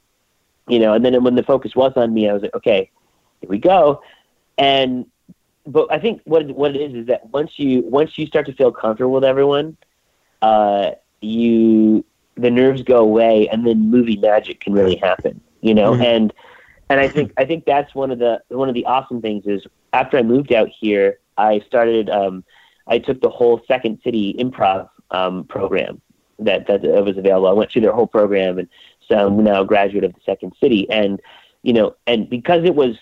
[0.68, 2.90] you know, and then when the focus was on me, I was like, okay,
[3.40, 4.02] here we go.
[4.58, 5.06] And
[5.64, 8.52] but I think what what it is is that once you once you start to
[8.52, 9.76] feel comfortable with everyone,
[10.42, 12.04] uh, you
[12.36, 15.40] the nerves go away, and then movie magic can really happen.
[15.60, 16.02] You know, mm-hmm.
[16.02, 16.32] and
[16.88, 19.66] and I think I think that's one of the one of the awesome things is
[19.92, 22.44] after I moved out here, I started um,
[22.86, 26.00] I took the whole Second City improv um, program
[26.38, 27.48] that that was available.
[27.48, 28.68] I went through their whole program, and
[29.08, 30.88] so I'm now a graduate of the Second City.
[30.90, 31.20] And
[31.62, 32.96] you know, and because it was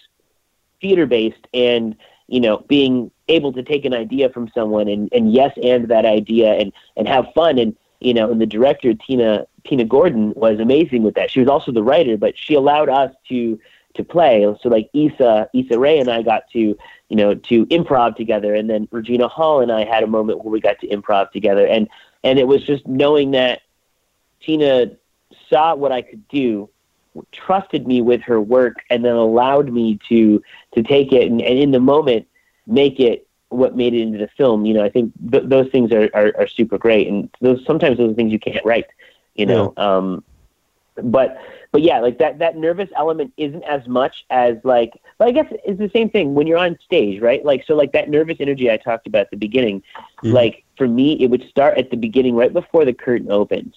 [0.80, 1.96] theater based, and
[2.28, 6.04] you know, being able to take an idea from someone and, and yes and that
[6.04, 10.60] idea and and have fun and you know, and the director Tina Tina Gordon was
[10.60, 11.30] amazing with that.
[11.30, 13.58] She was also the writer, but she allowed us to
[13.94, 14.44] to play.
[14.62, 18.68] So like Issa Issa Rae and I got to you know to improv together, and
[18.68, 21.88] then Regina Hall and I had a moment where we got to improv together, and
[22.22, 23.62] and it was just knowing that
[24.42, 24.92] Tina
[25.48, 26.68] saw what I could do,
[27.32, 30.42] trusted me with her work, and then allowed me to
[30.74, 32.26] to take it and, and in the moment
[32.66, 33.23] make it
[33.54, 34.64] what made it into the film.
[34.66, 37.98] You know, I think th- those things are, are, are super great, and those sometimes
[37.98, 38.86] those are things you can't write.
[39.34, 40.22] You know, um,
[40.96, 41.38] but
[41.72, 45.00] but yeah, like that that nervous element isn't as much as like.
[45.18, 47.44] But I guess it's the same thing when you're on stage, right?
[47.44, 49.82] Like so, like that nervous energy I talked about at the beginning.
[50.22, 50.32] Mhm.
[50.32, 53.74] Like for me, it would start at the beginning, right before the curtain opens.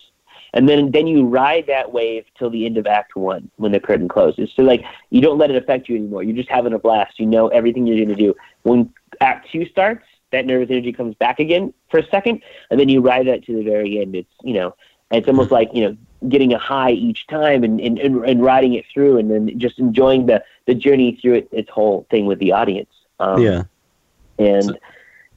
[0.54, 3.80] And then, then you ride that wave till the end of Act One when the
[3.80, 4.50] curtain closes.
[4.56, 6.24] So, like, you don't let it affect you anymore.
[6.24, 7.20] You're just having a blast.
[7.20, 8.34] You know everything you're going to do.
[8.63, 12.89] When Act Two starts, that nervous energy comes back again for a second, and then
[12.89, 14.15] you ride that to the very end.
[14.15, 14.75] It's you know,
[15.12, 15.97] it's almost like you know,
[16.30, 19.80] getting a high each time and and, and, and riding it through, and then just
[19.80, 22.89] enjoying the the journey through it, its whole thing with the audience.
[23.19, 23.63] Um, yeah.
[24.39, 24.75] and So-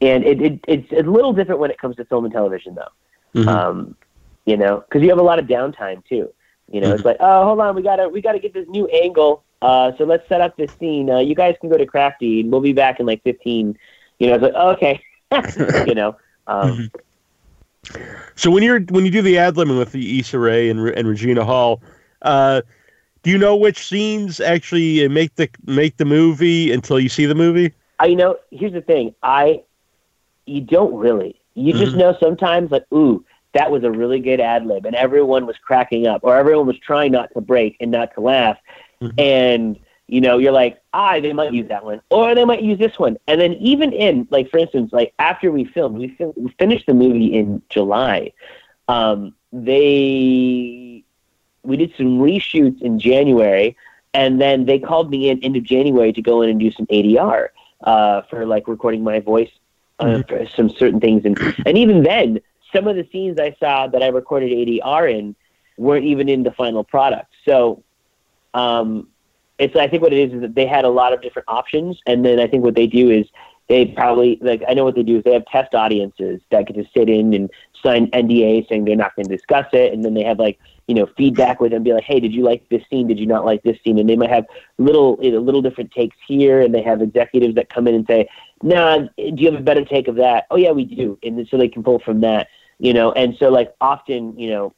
[0.02, 3.40] and it, it it's a little different when it comes to film and television, though
[3.42, 3.46] Mhm.
[3.48, 3.96] um,
[4.46, 6.32] you know, because you have a lot of downtime too.
[6.72, 9.44] You know, it's like, oh, hold on, we gotta we gotta get this new angle.
[9.62, 11.11] Uh, so let's set up this scene.
[11.11, 13.77] Uh, you guys can go to Crafty, and we'll be back in like fifteen.
[14.18, 15.01] You know, it's like okay,
[15.85, 16.16] you know.
[16.46, 16.90] Um,
[18.35, 21.09] So when you're when you do the ad libbing with the Issa Rae and, and
[21.09, 21.83] Regina Hall,
[22.23, 22.62] uh,
[23.23, 27.35] do you know which scenes actually make the make the movie until you see the
[27.35, 27.73] movie?
[27.99, 29.14] I, you know, here's the thing.
[29.23, 29.62] I,
[30.46, 31.40] you don't really.
[31.55, 31.96] You just Mhm.
[31.96, 36.07] know sometimes like, ooh, that was a really good ad lib, and everyone was cracking
[36.07, 38.59] up, or everyone was trying not to break and not to laugh,
[39.02, 39.12] Mhm.
[39.18, 42.78] and you know, you're like, ah, they might use that one, or they might use
[42.78, 46.50] this one, and then even in like, for instance, like after we filmed, we, we
[46.58, 48.32] finished the movie in July.
[48.88, 51.04] Um, they,
[51.62, 53.76] we did some reshoots in January,
[54.14, 56.86] and then they called me in end of January to go in and do some
[56.86, 57.48] ADR
[57.84, 59.50] uh, for like recording my voice
[60.00, 60.28] uh, Mhm.
[60.28, 62.40] for some certain things, and and even then,
[62.72, 65.36] some of the scenes I saw that I recorded ADR in
[65.76, 67.32] weren't even in the final product.
[67.44, 67.82] So,
[68.54, 69.08] um,
[69.58, 72.00] it's I think what it is is that they had a lot of different options,
[72.06, 73.26] and then I think what they do is
[73.68, 76.74] they probably like I know what they do is they have test audiences that get
[76.74, 77.48] to sit in and
[77.82, 80.58] sign NDA saying they're not going to discuss it, and then they have like
[80.88, 83.06] you know feedback with them, be like, hey, did you like this scene?
[83.06, 83.98] Did you not like this scene?
[83.98, 84.46] And they might have
[84.78, 88.06] little you know, little different takes here, and they have executives that come in and
[88.06, 88.28] say,
[88.62, 90.46] nah, do you have a better take of that?
[90.50, 93.12] Oh yeah, we do, and so they can pull from that, you know.
[93.12, 94.74] And so like often, you know,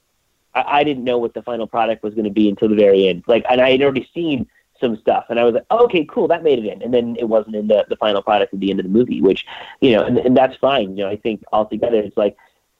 [0.55, 3.09] I, I didn't know what the final product was going to be until the very
[3.09, 4.47] end, like, and I had already seen
[4.81, 7.17] some stuff, and I was like, oh, okay, cool, that made it in, and then
[7.19, 9.47] it wasn't in the the final product at the end of the movie, which,
[9.81, 10.97] you know, and, and that's fine.
[10.97, 12.37] You know, I think altogether, it's like,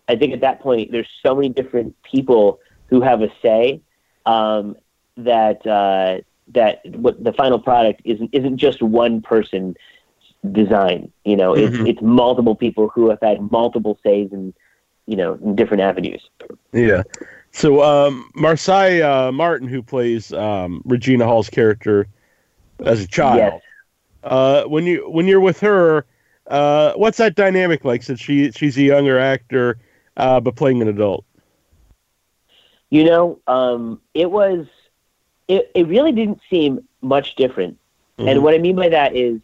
[0.09, 3.81] I think at that point, there's so many different people who have a say
[4.27, 4.77] um,
[5.17, 9.77] that uh, that what the final product isn't isn't just one person
[10.51, 11.13] design.
[11.25, 11.89] You know, it's Mhm.
[11.89, 14.53] it's multiple people who have had multiple says in
[15.07, 16.29] you know in different avenues.
[16.73, 17.03] Yeah.
[17.53, 22.07] So um, Marsai uh, Martin, who plays um, Regina Hall's character
[22.85, 23.63] as a child, Yes.
[24.25, 26.07] uh, when you when you're with her,
[26.49, 28.03] uh, what's that dynamic like?
[28.03, 29.79] Since she she's a younger actor,
[30.17, 31.25] uh, but playing an adult.
[32.91, 34.67] You know, um, it was
[35.49, 37.79] it, it really didn't seem much different.
[38.19, 38.29] Mhm.
[38.31, 39.41] And what I mean by that is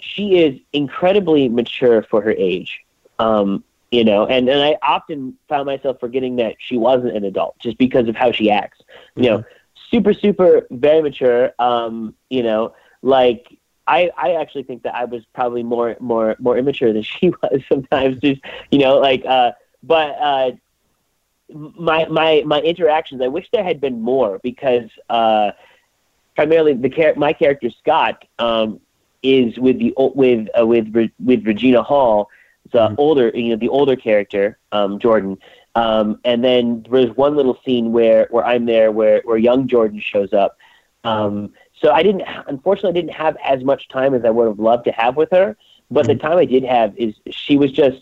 [0.00, 2.80] she is incredibly mature for her age.
[3.18, 7.58] Um, you know, and, and I often found myself forgetting that she wasn't an adult
[7.58, 8.78] just because of how she acts.
[9.16, 9.44] You know,
[9.90, 11.52] super, super, very mature.
[11.58, 16.58] Um, you know, like I, I actually think that I was probably more, more, more
[16.58, 18.20] immature than she was sometimes.
[18.20, 20.50] Just you know, like, uh, but uh,
[21.48, 23.22] my, my, my interactions.
[23.22, 25.52] I wish there had been more because uh,
[26.36, 28.80] primarily the char- my character Scott um,
[29.22, 32.28] is with the with uh, with with Regina Hall,
[32.72, 32.94] the Mhm.
[32.98, 35.38] older you know the older character um, Jordan,
[35.74, 40.00] um, and then there's one little scene where where I'm there where where young Jordan
[40.00, 40.56] shows up.
[41.04, 44.58] Um, so I didn't unfortunately I didn't have as much time as I would have
[44.58, 45.56] loved to have with her,
[45.90, 47.98] but the time I did have is she was just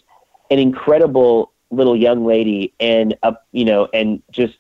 [0.51, 4.55] an incredible little young lady and uh, you know and just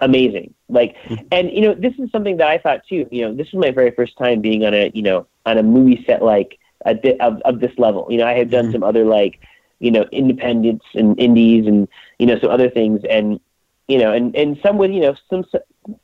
[0.00, 0.96] amazing like
[1.32, 3.70] and you know this is something that i thought too you know this was my
[3.70, 7.20] very first time being on a you know on a movie set like a bit
[7.20, 8.72] of, of this level you know i had done Mhm.
[8.72, 9.40] some other like
[9.80, 13.40] you know independents and indies and you know some other things and
[13.88, 15.44] you know and and some with you know some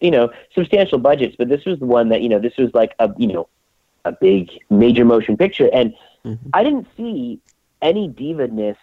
[0.01, 2.93] you know substantial budgets but this was the one that you know this was like
[2.99, 3.49] a you know
[4.05, 5.93] a big major motion picture and
[6.27, 6.39] Mhm.
[6.53, 7.41] i didn't see
[7.83, 8.77] any diva-ness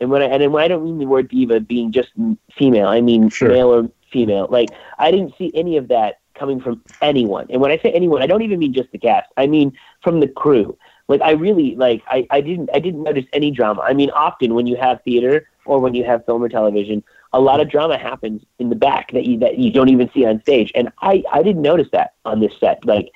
[0.00, 2.08] and when I and when I don't mean the word diva being just
[2.56, 3.48] female, I mean Sure.
[3.50, 4.46] male or female.
[4.50, 7.46] Like I didn't see any of that coming from anyone.
[7.50, 9.28] And when I say anyone, I don't even mean just the cast.
[9.36, 10.76] I mean from the crew.
[11.10, 13.82] Like I really like I, I didn't I didn't notice any drama.
[13.82, 17.40] I mean often when you have theater or when you have film or television, a
[17.40, 20.40] lot of drama happens in the back that you that you don't even see on
[20.42, 20.72] stage.
[20.76, 22.84] And I I didn't notice that on this set.
[22.86, 23.10] Like,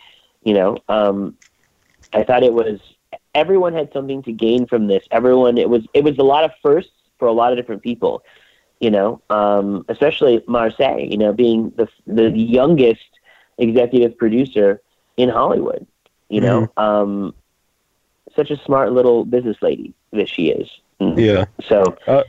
[0.44, 1.36] you know, um
[2.14, 2.80] I thought it was
[3.34, 5.04] everyone had something to gain from this.
[5.10, 8.22] Everyone it was it was a lot of firsts for a lot of different people.
[8.80, 11.10] You know, um, especially Marsai.
[11.10, 13.20] You know, being the the youngest
[13.58, 14.82] executive producer
[15.16, 15.86] in Hollywood.
[16.28, 16.78] You know, Mm-hmm.
[16.78, 17.34] um,
[18.36, 20.68] such a smart little business lady that she is.
[21.00, 21.18] Mm.
[21.18, 21.44] Yeah.
[21.68, 22.22] So, Uh,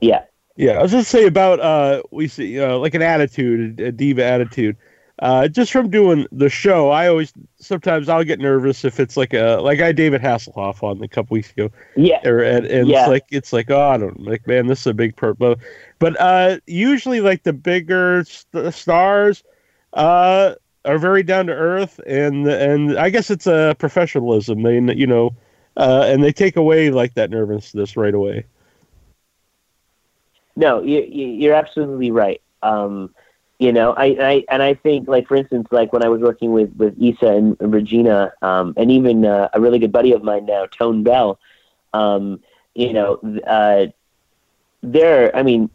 [0.00, 0.22] yeah,
[0.56, 4.24] Yeah, I was just say about uh, we see uh, like an attitude, a diva
[4.24, 4.76] attitude.
[5.18, 9.32] Uh, just from doing the show, I always sometimes I'll get nervous if it's like
[9.32, 12.88] a like I had David Hasselhoff on a couple weeks ago, yeah, or, and, and
[12.88, 13.00] Yeah.
[13.02, 15.58] it's like it's like oh I don't like man this is a big perk, but
[16.00, 19.44] but uh, usually like the bigger st- stars
[19.92, 20.54] uh,
[20.84, 24.62] are very down to earth, and and I guess it's a professionalism.
[24.62, 25.34] They you know,
[25.76, 28.44] uh, and they take away like that nervousness right away.
[30.56, 32.42] No, you, you, you're absolutely right.
[32.62, 33.14] Um,
[33.58, 36.52] you know, I, I and I think like for instance, like when I was working
[36.52, 40.46] with with Issa and Regina, um, and even uh, a really good buddy of mine
[40.46, 41.38] now, Tone Bell.
[41.94, 42.40] Um,
[42.74, 43.86] you know, uh,
[44.82, 45.34] they're.
[45.36, 45.70] I mean,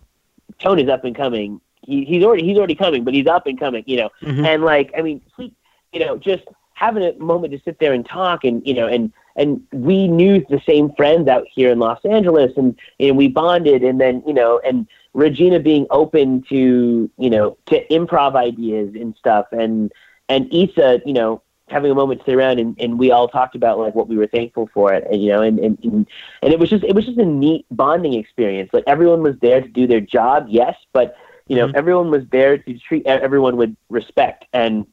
[0.59, 1.61] Tone is up and coming.
[1.87, 3.83] He, he's already he's already coming, but he's up and coming.
[3.87, 4.45] You know, Mhm.
[4.45, 5.53] and like I mean, he,
[5.93, 9.11] you know, just having a moment to sit there and talk, and you know, and
[9.37, 13.83] and we knew the same friends out here in Los Angeles, and and we bonded,
[13.83, 19.15] and then you know, and Regina being open to you know to improv ideas and
[19.15, 19.91] stuff, and
[20.29, 23.55] and Issa, you know, having a moment to sit around and, and we all talked
[23.55, 26.05] about like what we were thankful for it, and you know, and, and and
[26.43, 28.69] and it was just it was just a neat bonding experience.
[28.73, 31.15] Like everyone was there to do their job, yes, but
[31.47, 31.73] you know, Mhm.
[31.73, 34.85] everyone was there to treat everyone with respect, and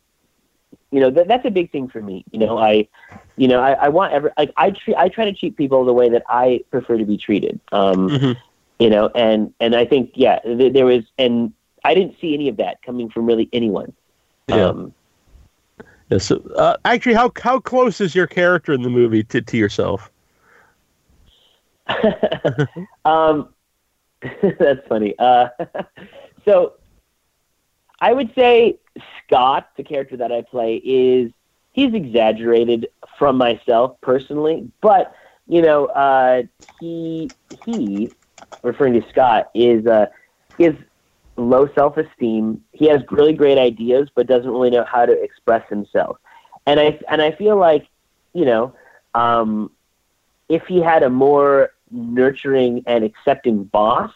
[0.91, 2.25] you know that that's a big thing for me.
[2.33, 2.89] You know, I
[3.37, 5.93] you know I, I want every like I treat I try to treat people the
[5.93, 7.61] way that I prefer to be treated.
[7.73, 8.37] Um, Mhm.
[8.79, 11.53] you know and and i think yeah th- there was and
[11.85, 13.93] i didn't see any of that coming from really anyone
[14.49, 14.73] Yeah.
[14.73, 14.95] um
[16.11, 19.57] Yeah, so uh, actually, how how close is your character in the movie to, to
[19.57, 20.11] yourself?
[23.05, 23.55] um
[24.59, 25.49] that's funny uh
[26.45, 26.75] so
[28.01, 28.79] i would say
[29.25, 31.31] scott the character that i play is
[31.73, 35.15] he's exaggerated from myself personally but
[35.47, 36.43] you know uh
[36.81, 37.33] he
[37.65, 38.11] he
[38.63, 40.07] referring to scott is uh
[40.59, 40.75] is
[41.37, 42.63] low self-esteem.
[42.73, 46.19] He has really great ideas, but doesn't really know how to express himself.
[46.67, 47.87] And I and I feel like,
[48.33, 48.75] you know,
[49.15, 49.71] um,
[50.49, 54.13] if he had a more nurturing and accepting boss,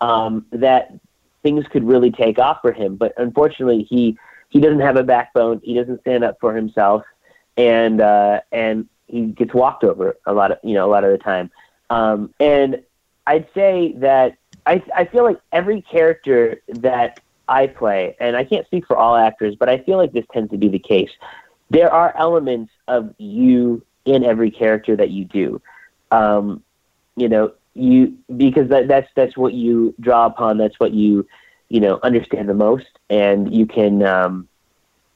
[0.00, 0.92] um, that
[1.44, 2.96] things could really take off for him.
[2.96, 5.60] But unfortunately, he he doesn't have a backbone.
[5.62, 7.04] He doesn't stand up for himself,
[7.56, 11.12] and uh, and he gets walked over a lot of you know a lot of
[11.12, 11.52] the time.
[11.90, 12.82] Um, and
[13.26, 18.66] I'd say that I, I feel like every character that I play, and I can't
[18.66, 21.10] speak for all actors, but I feel like this tends to be the case.
[21.70, 25.60] There are elements of you in every character that you do.
[26.10, 26.62] Um,
[27.16, 30.58] you know, you because that, that's that's what you draw upon.
[30.58, 31.26] That's what you
[31.68, 34.48] you know understand the most, and you can um,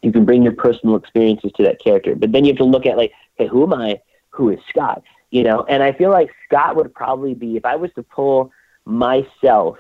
[0.03, 2.15] you can bring your personal experiences to that character.
[2.15, 4.01] But then you have to look at like, hey, who am I?
[4.31, 5.03] Who is Scott?
[5.31, 8.53] You know, and I feel like Scott would probably be if I was to pull
[8.85, 9.79] myself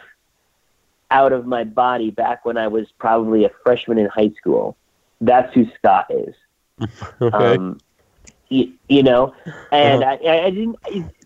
[1.11, 4.77] out of my body back when I was probably a freshman in high school.
[5.21, 6.35] That's who Scott is.
[7.21, 7.57] Okay.
[7.57, 7.81] Um,
[8.49, 9.35] you, you know,
[9.73, 10.77] and I, I I didn't.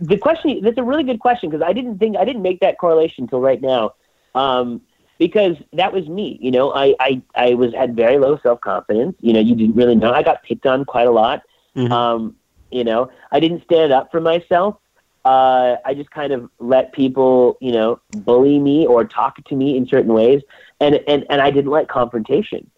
[0.00, 2.78] The question that's a really good question because I didn't think I didn't make that
[2.78, 3.94] correlation until right now,
[4.34, 4.80] um,
[5.18, 6.38] because that was me.
[6.40, 9.16] You know, I I I was had very low self confidence.
[9.20, 10.12] You know, you didn't really know.
[10.12, 11.42] I got picked on quite a lot.
[11.76, 11.90] Mhm.
[11.90, 12.36] Um,
[12.70, 14.76] you know, I didn't stand up for myself.
[15.24, 19.76] Uh, I just kind of let people, you know, bully me or talk to me
[19.76, 20.42] in certain ways,
[20.80, 22.68] and and and I didn't like confrontation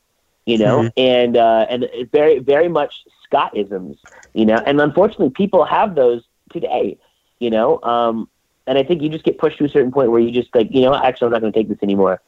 [0.47, 0.93] you know, Mhm.
[0.99, 3.97] and uh, and it's very very much Scottisms,
[4.35, 6.23] you know, and unfortunately people have those
[6.53, 6.99] today,
[7.41, 8.29] you know, um,
[8.67, 10.69] and I think you just get pushed to a certain point where you just like,
[10.71, 12.21] you know, actually I'm not going to take this anymore,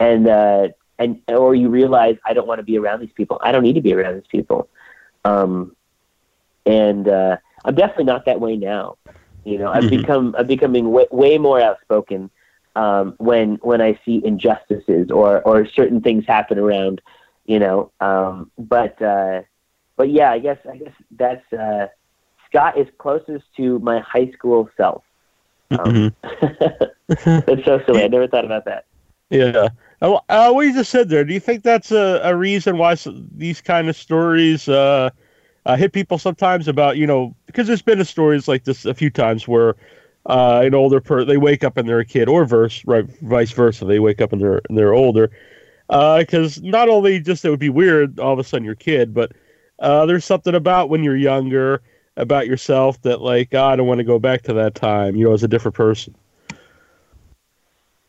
[0.00, 0.68] and uh,
[0.98, 3.38] and or you realize I don't want to be around these people.
[3.42, 4.68] I don't need to be around these people,
[5.24, 5.74] um,
[6.66, 8.96] and uh, I'm definitely not that way now.
[9.44, 9.90] You know, I've Mhm.
[9.90, 12.30] become I'm becoming way, way more outspoken
[12.76, 17.00] um, when when I see injustices or or certain things happen around
[17.46, 17.90] you know.
[18.00, 19.42] Um, but uh,
[20.00, 21.88] but yeah, I guess I guess that's uh,
[22.48, 25.04] Scott is closest to my high school self.
[25.72, 26.92] Um, Mhm.
[27.46, 28.04] that's so silly.
[28.04, 28.86] I never thought about that.
[29.28, 29.68] Yeah.
[30.00, 32.96] Uh, what you just said there, do you think that's a, a reason why
[33.36, 35.10] these kind of stories uh,
[35.66, 38.94] uh, hit people sometimes about, you know, because there's been a stories like this a
[38.94, 39.76] few times where
[40.24, 43.50] uh, an older per they wake up and they're a kid, or verse, right, vice
[43.50, 45.30] versa, they wake up and they're and they're older.
[45.90, 49.12] Because not only just it would be weird all of a sudden you're a kid,
[49.12, 49.32] but
[49.80, 51.82] uh, there's something about when you're younger
[52.16, 55.24] about yourself that like oh, I don't want to go back to that time, you
[55.24, 56.14] know, as a different person.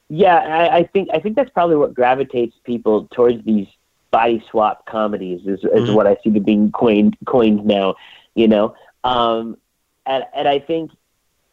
[0.09, 3.67] Yeah, I, I think I think that's probably what gravitates people towards these
[4.11, 5.41] body swap comedies.
[5.45, 5.93] Is, is Mhm.
[5.93, 7.95] what I see to being coined coined now.
[8.35, 9.57] You know, um,
[10.05, 10.91] and and I think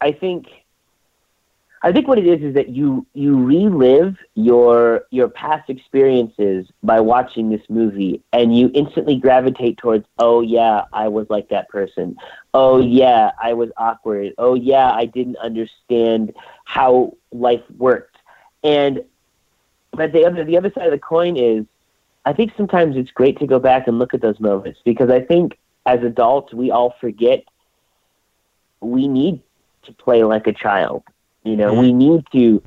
[0.01, 0.47] I think
[1.81, 6.99] I think what it is is that you you relive your your past experiences by
[6.99, 12.17] watching this movie, and you instantly gravitate towards, oh yeah, I was like that person.
[12.53, 14.33] Oh yeah, I was awkward.
[14.37, 16.33] Oh yeah, I didn't understand
[16.65, 18.17] how life worked.
[18.63, 19.03] And
[19.91, 21.65] but the other the other side of the coin is,
[22.25, 25.21] I think sometimes it's great to go back and look at those moments because I
[25.21, 27.43] think as adults we all forget
[28.81, 29.41] we need
[29.83, 31.03] to play like a child.
[31.43, 32.61] You know, we need to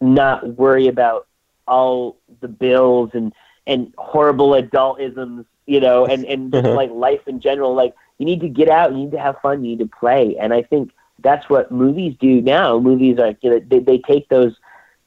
[0.00, 1.26] not worry about
[1.66, 3.32] all the bills and
[3.66, 6.74] and horrible adultisms, you know, and and just Mhm.
[6.74, 7.74] like life in general.
[7.74, 10.36] Like you need to get out, you need to have fun, you need to play,
[10.40, 10.90] and I think
[11.22, 12.78] that's what movies do now.
[12.78, 14.54] Movies are you know, they they take those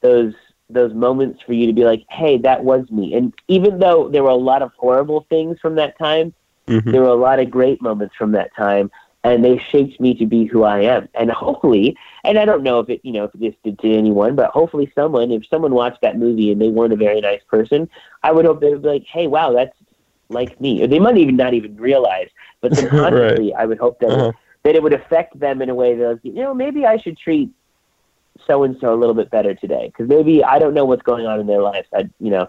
[0.02, 0.34] those
[0.70, 3.14] those moments for you to be like, hey, that was me.
[3.14, 6.34] And even though there were a lot of horrible things from that time,
[6.68, 6.92] Mhm.
[6.92, 8.90] there were a lot of great moments from that time
[9.26, 11.10] and they shaped me to be who I am.
[11.16, 14.36] And hopefully, and I don't know if it, you know, if this did to anyone,
[14.36, 17.90] but hopefully someone, if someone watched that movie and they weren't a very nice person,
[18.24, 19.76] I would hope they would be like, hey, wow, that's
[20.30, 20.84] like me.
[20.84, 22.30] Or they might even not even realize,
[22.62, 24.32] but subconsciously, I would hope that, Uh-huh.
[24.64, 27.50] that it would affect them in a way that, you know, maybe I should treat
[28.48, 31.26] so and so a little bit better today because maybe I don't know what's going
[31.26, 31.86] on in their life.
[31.94, 32.48] I, you know,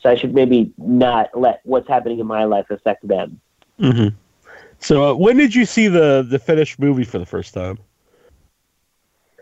[0.00, 3.40] so I should maybe not let what's happening in my life affect them.
[3.78, 4.08] hmm
[4.84, 7.78] So, uh, when did you see the the finished movie for the first time?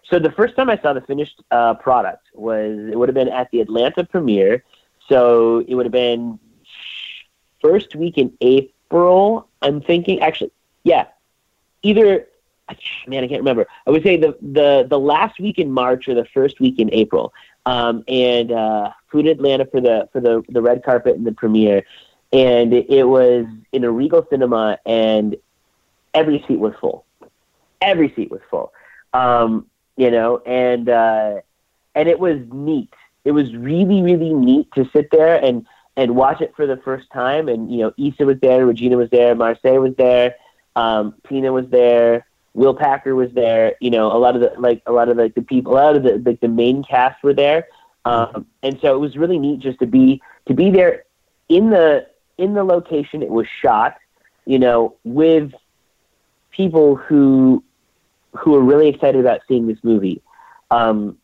[0.04, 3.28] So the first time I saw the finished uh, product was it would have been
[3.28, 4.62] at the Atlanta premiere.
[5.08, 6.38] So it would have been
[7.60, 9.48] first week in April.
[9.62, 10.52] I'm thinking actually,
[10.84, 11.06] yeah,
[11.82, 12.28] either
[13.08, 13.66] man I can't remember.
[13.84, 16.88] I would say the the the last week in March or the first week in
[16.94, 17.34] April.
[17.66, 21.32] Um, and uh, flew to Atlanta for the for the the red carpet and the
[21.32, 21.82] premiere,
[22.32, 25.36] and it was in a Regal Cinema, and
[26.14, 27.04] every seat was full.
[27.80, 28.72] Every seat was full.
[29.12, 29.66] Um,
[29.96, 31.40] you know, and uh,
[31.94, 32.92] and it was neat.
[33.24, 35.66] It was really, really neat to sit there and
[35.96, 37.48] and watch it for the first time.
[37.48, 40.36] And you know, Issa was there, Regina was there, Marsai was there,
[40.74, 43.74] um, Pina was there, Will Packer was there.
[43.80, 45.96] You know, a lot of the like a lot of like the people, a lot
[45.96, 47.68] of the like the main cast were there.
[48.04, 51.04] Um, and so it was really neat just to be to be there
[51.48, 52.06] in the
[52.38, 53.96] in the location it was shot.
[54.44, 55.52] You know, with
[56.50, 57.62] people who
[58.34, 60.22] who are really excited about seeing this movie.
[60.70, 61.18] Um,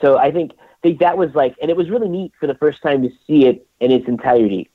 [0.00, 2.82] so I think think that was like, and it was really neat for the first
[2.82, 4.68] time to see it in its entirety.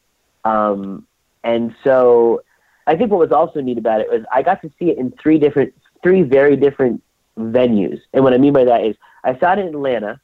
[0.46, 1.06] Um,
[1.44, 2.44] and so
[2.88, 5.12] I think what was also neat about it was I got to see it in
[5.22, 7.04] three different, three very different
[7.38, 8.00] venues.
[8.14, 10.20] And what I mean by that is I saw it in Atlanta,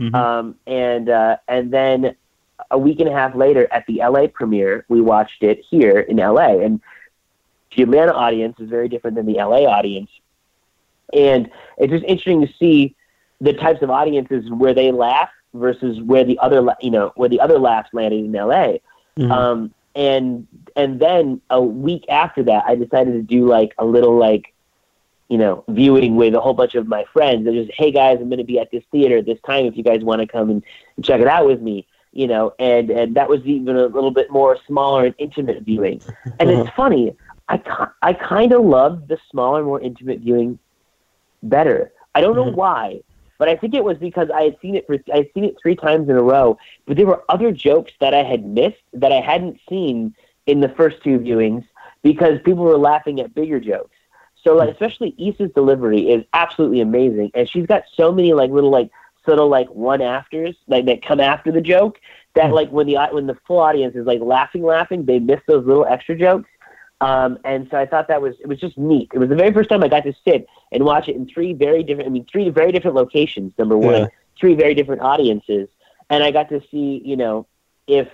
[0.00, 0.14] Mhm.
[0.14, 2.16] um, and uh, and then
[2.70, 6.16] a week and a half later at the LA premiere, we watched it here in
[6.16, 6.58] LA.
[6.58, 6.80] And
[7.76, 10.10] the Atlanta audience is very different than the LA audience.
[11.12, 12.94] And it's just interesting to see
[13.40, 17.40] the types of audiences where they laugh versus where the other, you know, where the
[17.40, 18.78] other laughs landed in LA.
[19.18, 19.30] Mhm.
[19.30, 20.46] Um, and
[20.76, 24.52] and then a week after that, I decided to do like a little like,
[25.28, 27.46] you know, viewing with a whole bunch of my friends.
[27.46, 29.66] And just, hey guys, I'm going to be at this theater at this time.
[29.66, 30.64] If you guys want to come and
[31.02, 34.30] check it out with me, you know, and and that was even a little bit
[34.30, 36.02] more smaller and intimate viewing.
[36.40, 37.16] And it's funny,
[37.48, 37.60] I
[38.02, 40.58] I kind of love the smaller, more intimate viewing
[41.42, 41.92] better.
[42.14, 42.54] I don't know Mhm.
[42.54, 43.02] why,
[43.38, 45.56] but I think it was because I had seen it for I had seen it
[45.60, 46.58] three times in a row.
[46.86, 50.14] But there were other jokes that I had missed that I hadn't seen
[50.46, 51.64] in the first two viewings
[52.02, 53.96] because people were laughing at bigger jokes.
[54.42, 58.70] So like especially Issa's delivery is absolutely amazing, and she's got so many like little
[58.70, 58.90] like
[59.26, 62.00] subtle like one afters like that come after the joke
[62.34, 65.64] that like when the when the full audience is like laughing laughing they miss those
[65.66, 66.48] little extra jokes.
[67.00, 69.10] Um, and so I thought that was it was just neat.
[69.12, 71.52] It was the very first time I got to sit and watch it in three
[71.52, 73.52] very different I mean three very different locations.
[73.58, 74.06] Number one, Yeah.
[74.38, 75.68] three very different audiences,
[76.08, 77.46] and I got to see you know
[77.86, 78.08] if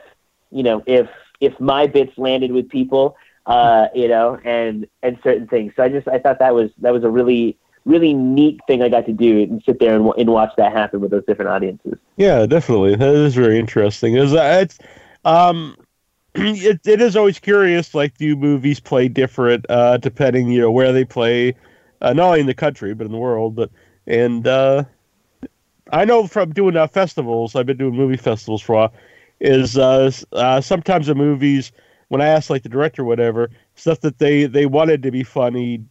[0.51, 1.09] you know if
[1.41, 5.73] if my bits landed with people, uh, you know, and and certain things.
[5.77, 8.89] So I just I thought that was that was a really really neat thing I
[8.89, 11.99] got to do and sit there and, and watch that happen with those different audiences.
[12.17, 12.97] Yeah, definitely.
[12.97, 14.15] That is very interesting.
[14.17, 14.79] Is it's
[15.25, 15.77] um
[16.35, 20.93] it, it is always curious like do movies play different uh depending, you know, where
[20.93, 21.55] they play
[22.03, 23.71] uh, not only in the country but in the world, but
[24.07, 24.85] and uh
[25.93, 28.93] I know from doing uh, festivals, I've been doing movie festivals for a while,
[29.41, 31.73] is uh, uh sometimes the movies
[32.09, 35.23] when I ask like the director or whatever, stuff that they they wanted to be
[35.23, 35.85] funny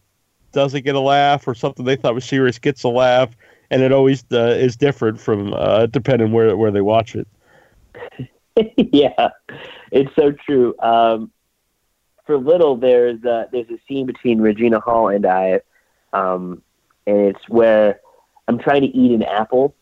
[0.52, 3.36] doesn't get a laugh or something they thought was serious gets a laugh
[3.70, 7.26] and it always uh, is different from uh, depending where where they watch it.
[8.92, 9.30] yeah,
[9.90, 10.74] it's so true.
[10.80, 11.30] Um,
[12.26, 15.60] for little, there's a, there's a scene between Regina Hall and I,
[16.12, 16.62] um,
[17.06, 18.00] and it's where
[18.48, 19.74] I'm trying to eat an apple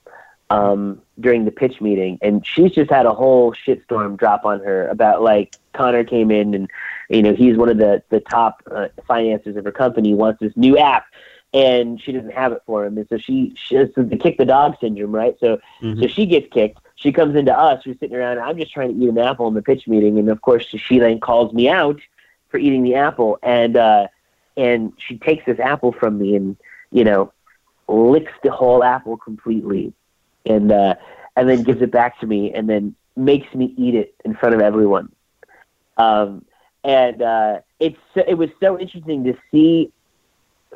[0.50, 4.88] um, during the pitch meeting, and she's just had a whole shitstorm drop on her
[4.88, 6.70] about like Connor came in and
[7.08, 10.52] you know he's one of the the top uh, financiers of her company wants this
[10.56, 11.06] new app.
[11.54, 14.76] And she doesn't have it for him, and so she she the kick the dog
[14.82, 15.34] syndrome, right?
[15.40, 15.58] So
[15.98, 16.78] so she gets kicked.
[16.96, 17.86] She comes into us.
[17.86, 18.38] We're sitting around.
[18.38, 20.98] I'm just trying to eat an apple in the pitch meeting, and of course, she
[20.98, 22.00] then calls me out
[22.50, 24.08] for eating the apple, and uh,
[24.58, 26.56] and she takes this apple from me, and
[26.90, 27.32] you know,
[27.88, 29.94] licks the whole apple completely,
[30.44, 30.96] and uh,
[31.36, 34.54] and then gives it back to me, and then makes me eat it in front
[34.54, 35.10] of everyone.
[35.96, 36.44] Um,
[36.84, 39.92] and uh, it's so- it was so interesting to see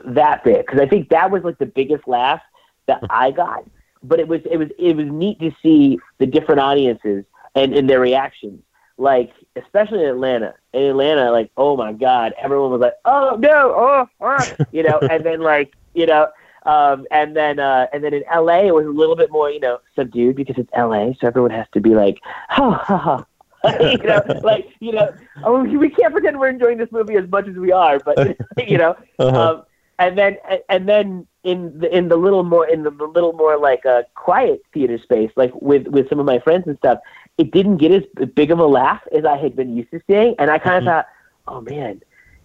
[0.04, 2.40] that bit because I think that was like the biggest laugh
[2.86, 3.64] that I got
[4.02, 7.24] but it was it was it was neat to see the different audiences
[7.54, 8.62] and, and their reactions.
[8.98, 10.54] Like especially in Atlanta.
[10.72, 15.24] In Atlanta, like oh my god, everyone was like oh no, oh, you know, and
[15.24, 16.28] then like you know,
[16.66, 19.60] um, and then uh, and then in LA it was a little bit more you
[19.60, 23.26] know subdued because it's LA, so everyone has to be like ha ha ha.
[23.80, 25.12] you know, like you know,
[25.44, 28.16] oh, we can't pretend we're enjoying this movie as much as we are, but
[28.66, 29.40] you know, Uh-huh.
[29.40, 29.62] um,
[29.98, 30.36] and then
[30.68, 34.02] and then in the in the little more in the, the little more like uh,
[34.14, 36.98] quiet theater space, like with with some of my friends and stuff,
[37.38, 38.02] it didn't get as
[38.34, 40.82] big of a laugh as I had been used to seeing, and I kind of
[40.82, 40.86] Mhm.
[40.86, 41.06] thought,
[41.48, 42.00] oh man,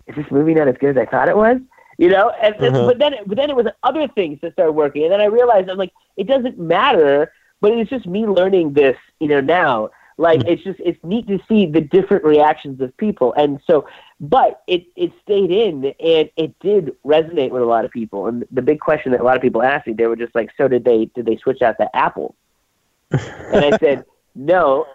[0.08, 1.58] is this movie not as good as I thought it was?
[1.98, 2.86] You know, and, and- Uh-huh.
[2.88, 5.26] but then it, but then it was other things that started working, and then I
[5.26, 9.90] realized I'm like, it doesn't matter, but it's just me learning this, you know, now.
[10.20, 10.50] Like Mhm.
[10.50, 13.86] it's just it's neat to see the different reactions of people, and so
[14.20, 18.26] but it it stayed in and it did resonate with a lot of people.
[18.28, 20.50] And the big question that a lot of people asked me they were just like
[20.58, 22.36] so did they did they switch out the apple?
[23.12, 24.06] And i said
[24.36, 24.88] no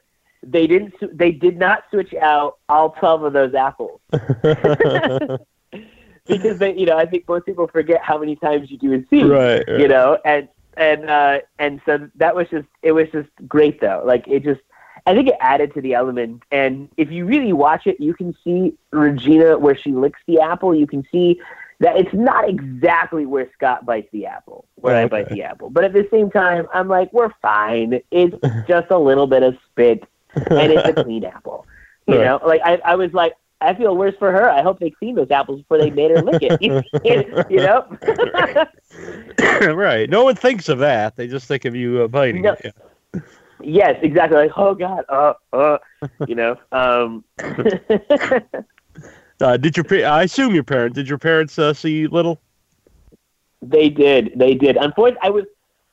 [0.43, 4.01] they didn't they did not switch out all 12 of those apples.
[6.27, 9.05] Because they you know i think most people forget how many times you do a
[9.09, 9.81] scene right, right.
[9.81, 14.03] you know and and uh and so that was just it was just great though.
[14.05, 14.61] Like it just
[15.07, 18.35] i think it added to the element and if you really watch it you can
[18.45, 21.41] see regina where she licks the apple you can see
[21.81, 25.85] that it's not exactly where scott bites the apple where i bite the apple but
[25.85, 28.37] at the same time i'm like we're fine it's
[28.67, 30.05] just a little bit of spit
[30.51, 31.67] and it's a clean apple
[32.07, 32.25] you Right.
[32.25, 33.35] know like i i was like
[33.65, 34.51] I feel worse for her.
[34.51, 36.57] I hope they cleaned those apples before they made her lick it.
[37.49, 37.97] you know?
[39.73, 40.11] right.
[40.11, 41.15] No one thinks of that.
[41.15, 42.57] They just think of you uh, biting No.
[42.65, 42.75] it.
[43.65, 44.39] Yes, exactly.
[44.39, 45.79] Like, oh God, uh, uh,
[46.27, 46.57] you know.
[46.73, 47.25] Um,
[49.41, 52.41] Uh, did your pa- I assume your parents did your parents uh, see Little?
[53.61, 54.77] they did, they did.
[54.77, 55.45] Unfortunately, I was,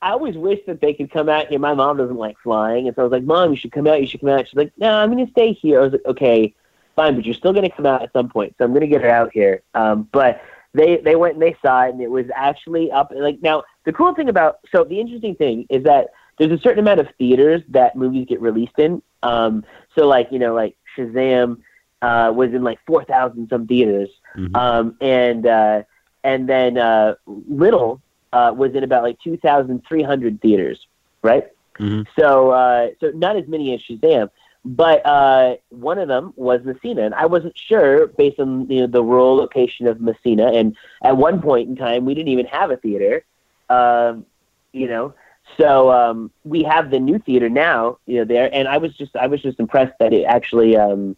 [0.01, 1.59] I always wish that they could come out here.
[1.59, 4.01] My mom doesn't like flying, and so I was like, Mom, you should come out.
[4.01, 4.47] You should come out.
[4.47, 5.79] She's like, No, I'm going to stay here.
[5.79, 6.53] I was like, Okay,
[6.95, 8.87] fine, but you're still going to come out at some point, so I'm going to
[8.87, 9.61] get her out here.
[9.73, 10.41] Um, but
[10.73, 13.11] they they went and they saw it, and it was actually up.
[13.15, 16.09] Like now, the cool thing about so the interesting thing is that
[16.39, 19.01] there's a certain amount of theaters that movies get released in.
[19.21, 19.63] Um,
[19.95, 21.61] so like you know like Shazam
[22.01, 24.55] uh, was in like four thousand some theaters, Mhm.
[24.55, 25.83] um, and uh,
[26.23, 28.01] and then uh, Little
[28.33, 30.87] uh, was in about like two thousand three hundred theaters,
[31.21, 31.47] right?
[31.77, 32.07] Mhm.
[32.17, 34.29] So uh, so not as many as Shazam.
[34.65, 38.87] But uh, one of them was Massena, and I wasn't sure based on you know
[38.87, 40.51] the rural location of Massena.
[40.51, 43.23] And at one point in time, we didn't even have a theater,
[43.69, 44.25] um,
[44.73, 45.13] you know.
[45.57, 48.53] So um, we have the new theater now, you know, there.
[48.53, 51.15] And I was just I was just impressed that it actually um,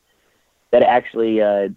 [0.71, 1.69] that it actually uh,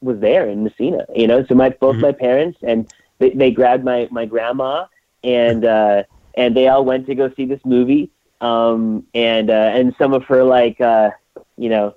[0.00, 1.44] was there in Massena, you know.
[1.48, 2.00] So my both Mhm.
[2.00, 2.86] my parents and
[3.18, 4.86] they, they grabbed my my grandma
[5.22, 6.02] and uh,
[6.36, 8.10] and they all went to go see this movie
[8.40, 11.10] um, and uh, and some of her like uh,
[11.56, 11.94] you know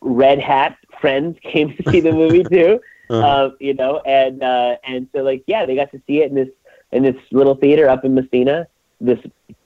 [0.00, 2.78] red hat friends came to see the movie too.
[3.08, 3.22] Uh-huh.
[3.24, 6.34] uh, you know, and uh, and so like yeah, they got to see it in
[6.34, 6.48] this
[6.92, 8.66] in this little theater up in Massena,
[9.00, 9.18] this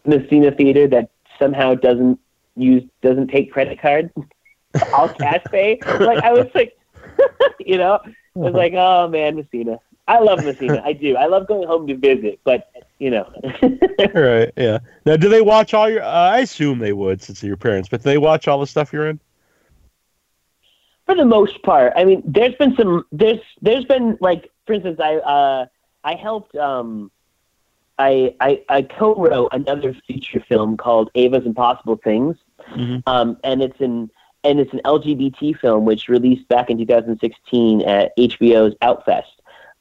[0.05, 2.19] Massena theater that somehow doesn't
[2.57, 4.11] use doesn't take credit cards,
[4.93, 5.79] all cash pay.
[5.85, 6.79] Like I was like,
[7.61, 9.79] you know, I was like, oh man, Massena.
[10.11, 10.83] I love Massena.
[10.85, 11.17] I do.
[11.17, 13.33] I love going home to visit, but you know.
[14.15, 14.53] right.
[14.57, 14.79] Yeah.
[15.07, 16.03] Now, do they watch all your?
[16.03, 17.89] Uh, I assume they would, since they're your parents.
[17.89, 19.21] But do they watch all the stuff you're in?
[21.07, 23.05] For the most part, I mean, there's been some.
[23.13, 25.67] There's there's been like, for instance, I uh
[26.03, 27.13] I helped um.
[28.01, 32.37] I, I, I co-wrote another feature film called Ava's Impossible Things,
[32.75, 33.03] Mhm.
[33.07, 34.11] um, and it's an
[34.43, 39.25] and it's an LGBT film which released back in 2016 at HBO's Outfest,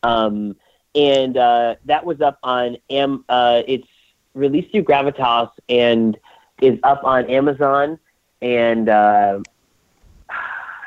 [0.04, 0.56] um,
[0.96, 3.24] and uh, that was up on Am.
[3.30, 3.88] Uh, it's
[4.34, 6.18] released through Gravitas and
[6.62, 7.98] is up on Amazon
[8.42, 9.40] and uh,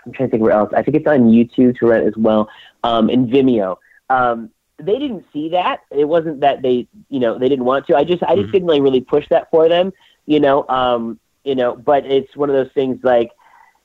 [0.05, 0.73] I'm trying to think where else.
[0.77, 2.49] I think it's on YouTube to rent as well,
[2.85, 3.77] um, and Vimeo.
[4.11, 4.51] Um,
[4.85, 5.81] they didn't see that.
[5.91, 7.97] It wasn't that they, you know, they didn't want to.
[7.97, 8.53] I just, I just Mhm.
[8.53, 9.93] didn't like really push that for them,
[10.27, 10.67] you know.
[10.69, 13.31] Um, you know, but it's one of those things like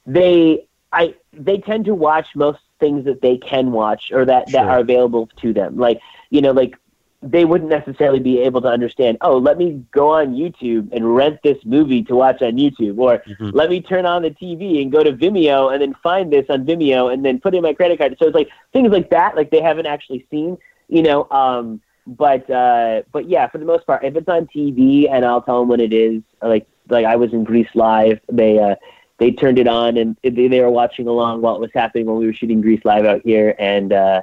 [0.05, 4.65] they, I, they tend to watch most things that they can watch or that that
[4.65, 5.77] are available to them.
[5.77, 6.75] Like, you know, like
[7.23, 9.17] they wouldn't necessarily be able to understand.
[9.21, 13.23] Oh, let me go on YouTube and rent this movie to watch on YouTube, or
[13.27, 13.51] Mhm.
[13.53, 16.65] let me turn on the TV and go to Vimeo and then find this on
[16.65, 18.15] Vimeo and then put in my credit card.
[18.19, 20.57] So it's like things like that, like they haven't actually seen,
[20.87, 21.27] you know.
[21.29, 25.41] Um, but uh, but yeah, for the most part, if it's on TV and I'll
[25.41, 28.75] tell them when it is, like like I was in Grease live, they uh,
[29.17, 32.17] they turned it on and they, they were watching along while it was happening when
[32.17, 34.21] we were shooting Grease live out here, and uh,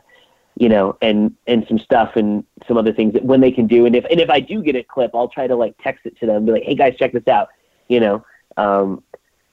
[0.56, 3.86] you know, and and some stuff and some other things that when they can do,
[3.86, 6.18] and if and if I do get a clip, I'll try to like text it
[6.20, 7.48] to them, and be like, hey guys, check this out,
[7.88, 8.24] you know.
[8.56, 9.02] Um,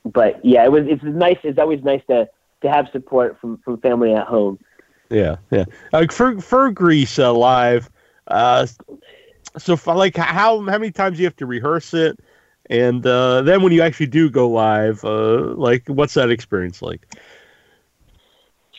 [0.06, 1.38] but yeah, it was it's nice.
[1.44, 2.30] It's always nice to
[2.62, 4.60] to have support from from family at home.
[5.12, 5.66] Yeah, yeah.
[5.92, 7.90] Like for for Grease uh, live,
[8.28, 8.66] uh,
[9.58, 12.18] so for, like how how many times do you have to rehearse it,
[12.70, 17.06] and uh, then when you actually do go live, uh, like what's that experience like?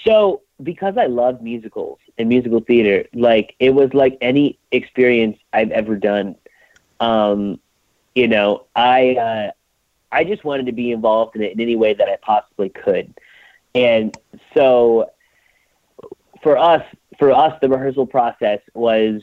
[0.04, 5.70] So because I love musicals and musical theater, like it was like any experience I've
[5.70, 6.36] ever done.
[6.98, 7.60] Um,
[8.14, 9.50] you know, I uh,
[10.10, 13.12] I just wanted to be involved in it in any way that I possibly could,
[13.74, 14.16] and
[14.54, 15.10] so
[16.42, 16.82] for us,
[17.18, 19.22] for us, the rehearsal process was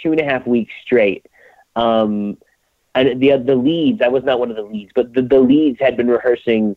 [0.00, 1.26] two and a half weeks straight.
[1.76, 2.38] Um,
[2.94, 5.80] and the the leads, I was not one of the leads, but the, the leads
[5.80, 6.76] had been rehearsing,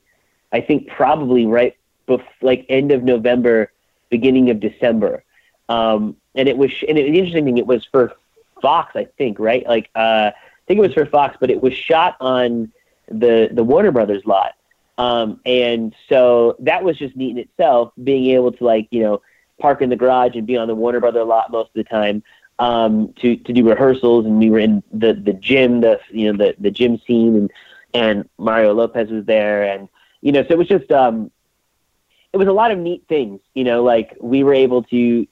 [0.52, 1.76] I think probably right
[2.08, 3.72] bef- like end of November,
[4.10, 5.24] beginning of December.
[5.68, 8.14] Um, and it was, and it, the interesting thing, it was for
[8.62, 9.68] Fox, I think, right?
[9.68, 10.34] Like, uh, I
[10.68, 12.72] think it was for Fox, but it was shot on
[13.10, 14.54] the the Warner Brothers lot.
[14.98, 19.22] Um, and so that was just neat in itself, being able to like, you know,
[19.60, 22.24] park in the garage and be on the Warner Brother lot most of the time
[22.60, 26.38] um, to to do rehearsals, and we were in the the gym, the you know
[26.38, 27.52] the the gym scene, and
[27.94, 29.90] and Mario Lopez was there, and
[30.22, 31.32] you know, so it was just um,
[32.34, 35.28] it was a lot of neat things, you know, like we were able to.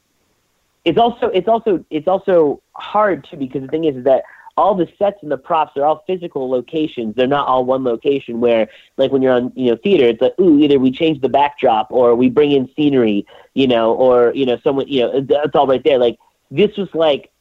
[0.86, 4.24] It's also it's also it's also hard too because the thing is, is that
[4.56, 7.16] all the sets and the props are all physical locations.
[7.16, 10.34] They're not all one location where, like when you're on, you know, theater, it's like,
[10.39, 13.26] ooh, either we change the backdrop or we bring in scenery,
[13.56, 15.97] you know, or, you know, someone, you know, it's all right there.
[15.97, 16.18] Like
[16.51, 17.32] this was like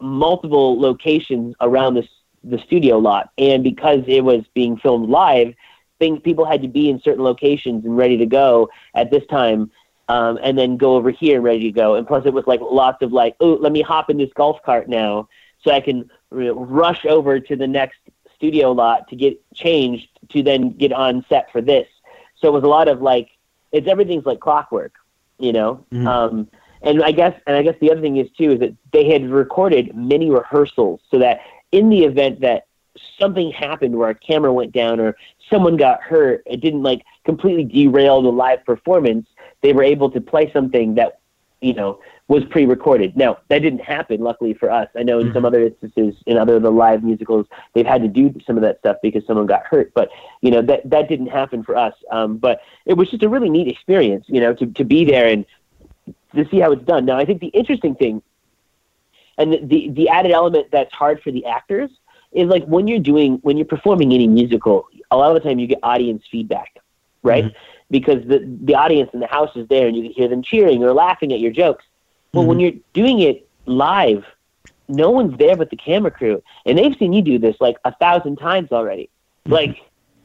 [0.00, 2.08] multiple locations around this,
[2.42, 3.30] the studio lot.
[3.36, 5.52] And because it was being filmed live,
[5.98, 9.70] things, people had to be in certain locations and ready to go at this time.
[10.08, 11.96] Um, and then go over here and ready to go.
[11.96, 14.62] And plus it was like lots of like, oh, let me hop in this golf
[14.64, 15.28] cart now
[15.64, 17.98] so I can rush over to the next
[18.34, 21.88] studio lot to get changed to then get on set for this.
[22.36, 23.30] So it was a lot of like
[23.72, 24.94] it's everything's like clockwork,
[25.38, 25.84] you know.
[25.92, 26.06] Mhm.
[26.06, 26.48] Um,
[26.82, 29.28] and I guess and I guess the other thing is too is that they had
[29.30, 31.40] recorded many rehearsals so that
[31.72, 32.66] in the event that
[33.18, 35.16] something happened where a camera went down or
[35.50, 39.26] someone got hurt, it didn't like completely derail the live performance.
[39.62, 41.20] They were able to play something that
[41.60, 43.16] you know was pre-recorded.
[43.16, 44.88] Now that didn't happen, luckily for us.
[44.96, 48.08] I know in some other instances, in other of the live musicals, they've had to
[48.08, 49.92] do some of that stuff because someone got hurt.
[49.94, 51.94] But you know that that didn't happen for us.
[52.10, 55.28] Um, but it was just a really neat experience, you know, to to be there
[55.28, 55.46] and
[56.34, 57.04] to see how it's done.
[57.04, 58.22] Now I think the interesting thing,
[59.38, 61.90] and the the, the added element that's hard for the actors
[62.32, 65.58] is like when you're doing when you're performing any musical, a lot of the time
[65.58, 66.76] you get audience feedback,
[67.22, 67.54] right?
[67.90, 70.82] Because the the audience in the house is there and you can hear them cheering
[70.82, 71.84] or laughing at your jokes.
[72.32, 72.62] Well, when mhm.
[72.62, 74.24] you're doing it live,
[74.88, 77.94] no one's there but the camera crew, and they've seen you do this like a
[77.94, 79.08] thousand times already.
[79.46, 79.52] Mhm.
[79.52, 79.76] Like,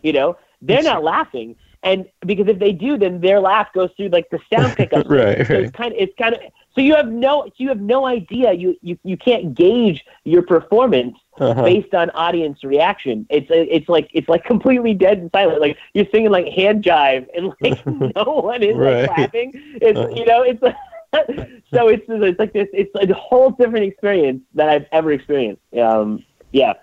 [0.02, 4.10] you know, they're not laughing, and because if they do, then their laugh goes through
[4.10, 5.06] like the sound pickup.
[5.10, 6.42] Right, So it's kind of it's kind of
[6.76, 11.18] so you have no you have no idea you you you can't gauge your performance
[11.42, 11.64] Uh-huh.
[11.64, 13.26] based on audience reaction.
[13.30, 15.60] It's it's like it's like completely dead and silent.
[15.60, 17.84] Like you're singing like hand jive and like
[18.16, 19.08] no one is Right.
[19.08, 19.52] like clapping.
[19.82, 20.10] It's Uh-huh.
[20.16, 20.62] you know it's
[21.74, 22.68] so it's it's like this.
[22.74, 25.62] It's a whole different experience that I've ever experienced.
[25.78, 26.24] Um,
[26.54, 26.74] yeah.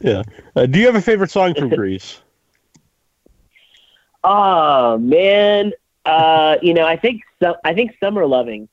[0.00, 0.22] Yeah.
[0.54, 2.20] Uh, do you have a favorite song from Grease?
[4.24, 5.72] Oh man,
[6.04, 8.68] uh, you know, I think so, I think Summer Loving.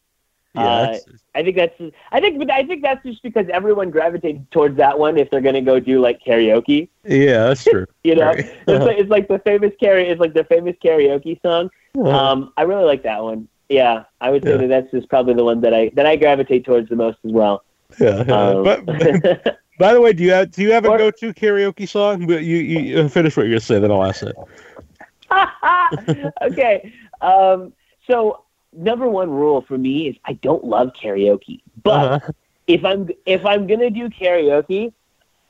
[0.56, 0.62] Yeah.
[0.64, 0.98] Uh,
[1.36, 1.82] I think that's
[2.12, 5.42] I think but I think that's just because everyone gravitates towards that one if they're
[5.42, 6.90] gonna go do like karaoke.
[7.04, 7.86] yeah, that's true.
[8.04, 8.40] You know, Right.
[8.68, 10.10] it's, like, it's like the famous karaoke.
[10.12, 11.70] It's like the famous karaoke song.
[12.06, 13.48] Um, I really like that one.
[13.70, 14.58] Yeah, I would say Yeah.
[14.58, 17.32] that that's just probably the one that I that I gravitate towards the most as
[17.32, 17.64] well.
[18.00, 18.24] yeah.
[18.28, 18.34] yeah.
[18.50, 18.86] Um, But,
[19.80, 22.28] by the way, do you have do you have a go-to karaoke song?
[22.28, 24.36] But you, you you finish what you're gonna say, then I'll ask it.
[26.44, 26.94] okay.
[27.22, 27.74] Um,
[28.10, 28.45] so
[28.78, 32.32] number one rule for me is I don't love karaoke, but Uh-huh.
[32.68, 34.94] if I'm if I'm gonna do karaoke,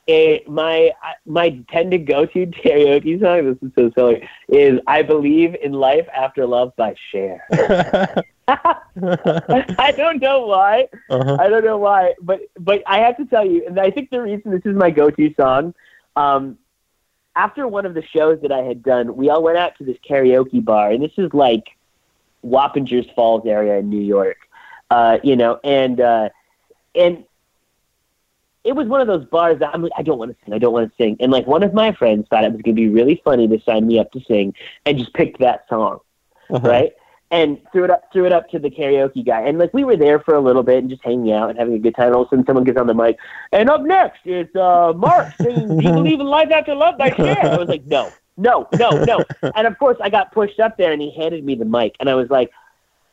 [0.06, 0.92] it, my
[1.26, 3.44] my tend to go to karaoke song.
[3.60, 4.28] This is so silly.
[4.48, 7.42] Is I believe in life after love by Cher.
[8.48, 10.88] I don't know why.
[11.10, 11.36] uh-huh.
[11.40, 14.20] I don't know why, but but I have to tell you, and I think the
[14.22, 15.74] reason this is my go-to song.
[16.14, 16.58] Um,
[17.34, 19.96] after one of the shows that I had done, we all went out to this
[20.08, 21.64] karaoke bar, and this is like
[22.46, 24.36] Wappingers Falls area in New York,
[24.90, 26.28] uh, you know, and uh,
[26.94, 27.24] and
[28.64, 30.58] it was one of those bars that I'm like, I don't want to sing, I
[30.58, 32.80] don't want to sing, and like one of my friends thought it was going to
[32.80, 35.98] be really funny to sign me up to sing, and just picked that song
[36.50, 36.68] Uh-huh.
[36.68, 36.92] right?
[37.32, 39.96] And threw it up, threw it up to the karaoke guy, and like we were
[39.96, 42.14] there for a little bit and just hanging out and having a good time.
[42.14, 43.16] All of a sudden, someone gets on the mic,
[43.50, 47.10] and up next is uh, Mark singing "Do You Believe in Life After Love" by
[47.10, 47.36] Cher.
[47.44, 49.26] I was like, no, no, no, no.
[49.54, 52.08] And of course, I got pushed up there, and he handed me the mic, and
[52.08, 52.50] I was like,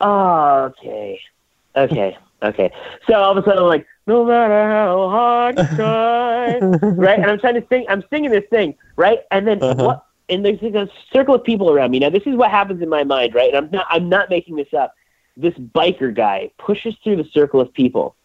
[0.01, 1.19] oh, okay,
[1.75, 2.71] okay, okay.
[3.07, 6.63] So all of a sudden, I'm like, no matter how hard you try,
[6.97, 7.19] right?
[7.21, 7.85] And I'm trying to sing.
[7.89, 9.19] I'm singing this thing, right?
[9.31, 9.83] And then Uh-huh.
[9.83, 10.05] what?
[10.29, 11.99] And there's like a circle of people around me.
[11.99, 13.53] Now this is what happens in my mind, right?
[13.53, 13.85] And I'm not.
[13.89, 14.93] I'm not making this up.
[15.37, 18.15] This biker guy pushes through the circle of people,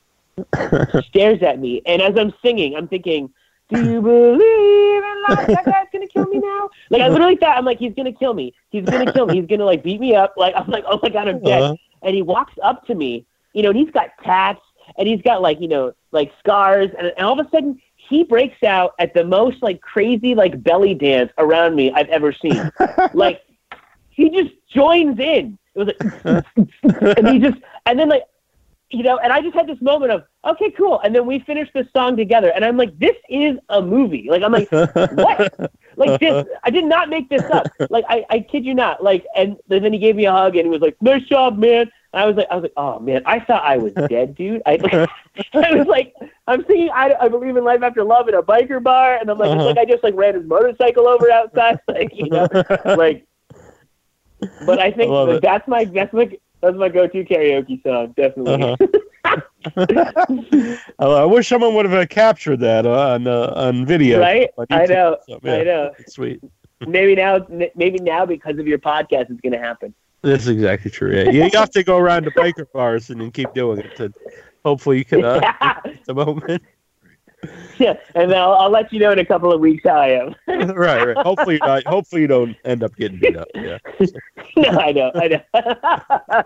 [1.08, 3.30] stares at me, and as I'm singing, I'm thinking,
[3.68, 5.46] "Do you believe in life?
[5.46, 8.34] That guy's gonna kill me now." Like I literally thought, I'm like, "He's gonna kill
[8.34, 8.54] me.
[8.70, 9.36] He's gonna kill me.
[9.40, 11.76] He's gonna like beat me up." Like I'm like, "Oh my god, I'm dead." Uh-huh.
[12.02, 14.60] and he walks up to me, you know, and he's got tats
[14.96, 18.24] and he's got like, you know, like scars and, and all of a sudden he
[18.24, 22.70] breaks out at the most like crazy like belly dance around me I've ever seen.
[23.14, 23.42] like
[24.10, 25.58] he just joins in.
[25.74, 25.88] It was
[26.24, 26.44] like
[27.18, 28.24] and he just and then like
[28.90, 30.98] you know, and I just had this moment of, okay, cool.
[31.00, 34.28] And then we finished the song together and I'm like, this is a movie.
[34.30, 35.70] Like I'm like, what?
[35.96, 37.66] Like this, I did not make this up.
[37.90, 39.02] Like I, I kid you not.
[39.02, 41.90] Like, and then he gave me a hug and he was like, "Nice job, man."
[42.12, 44.62] And I was like, I was like, oh man, I thought I was dead, dude.
[44.64, 44.74] I,
[45.54, 46.14] I was like,
[46.46, 49.38] I'm singing, I, I believe in life after love in a biker bar, and I'm
[49.38, 49.68] like, Uh-huh.
[49.68, 52.46] it's like I just like ran his motorcycle over outside, like you know,
[52.84, 53.26] like.
[54.66, 56.30] But I think I like, that's my that's my
[56.60, 58.62] that's my go-to karaoke song, definitely.
[58.62, 58.76] Uh-huh.
[60.98, 64.20] I wish someone would have captured that uh, on uh, on video.
[64.20, 64.50] Right?
[64.56, 65.12] on I know.
[65.14, 65.50] or something.
[65.50, 65.92] I know.
[66.06, 66.40] Sweet.
[66.86, 69.92] Maybe now, maybe now because of your podcast, it's gonna happen.
[70.22, 71.12] That's exactly true.
[71.12, 73.96] Yeah, you have to go around to biker bars and then keep doing it.
[73.96, 74.12] To
[74.64, 75.40] hopefully you can uh,
[75.84, 76.62] get the moment.
[77.78, 80.08] Yeah, and then I'll, I'll let you know in a couple of weeks how I
[80.08, 80.34] am.
[80.74, 81.16] right, right.
[81.16, 83.48] Hopefully, not, hopefully you don't end up getting beat up.
[83.54, 83.78] Yeah.
[84.56, 86.44] no, I know, I know.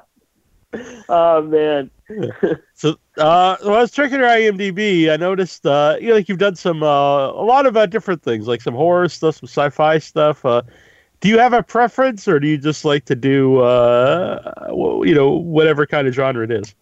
[1.08, 1.90] oh man.
[2.74, 6.38] So, uh, when I was checking your IMDb, I noticed, uh, you know, like you've
[6.38, 9.98] done some, uh, a lot of uh, different things, like some horror stuff, some sci-fi
[9.98, 10.44] stuff.
[10.44, 10.62] Uh,
[11.20, 14.66] do you have a preference, or do you just like to do, uh,
[15.04, 16.74] you know, whatever kind of genre it is?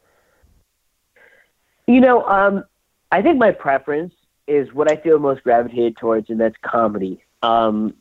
[1.86, 2.64] You know, um,
[3.12, 4.14] I think my preference
[4.46, 7.22] is what I feel most gravitated towards, and that's comedy.
[7.42, 7.94] Um,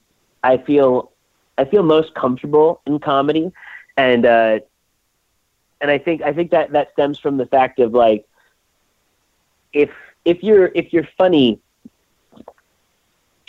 [0.44, 1.12] I feel
[1.58, 3.52] I feel most comfortable in comedy,
[3.98, 4.60] and uh,
[5.82, 8.28] and I think I think that that stems from the fact of like
[9.74, 9.90] if
[10.26, 11.60] if you're if you're funny,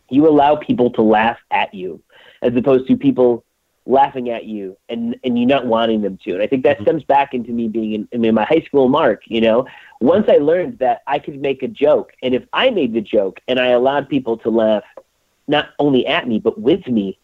[0.09, 2.01] you allow people to laugh at you,
[2.43, 3.45] as opposed to people
[3.87, 6.33] laughing at you and and you not wanting them to.
[6.33, 6.83] And I think that Mhm.
[6.83, 9.23] stems back into me being in, in my high school mark.
[9.27, 9.67] You know,
[10.01, 13.41] once I learned that I could make a joke, and if I made the joke
[13.49, 14.85] and I allowed people to laugh,
[15.49, 17.19] not only at me but with me,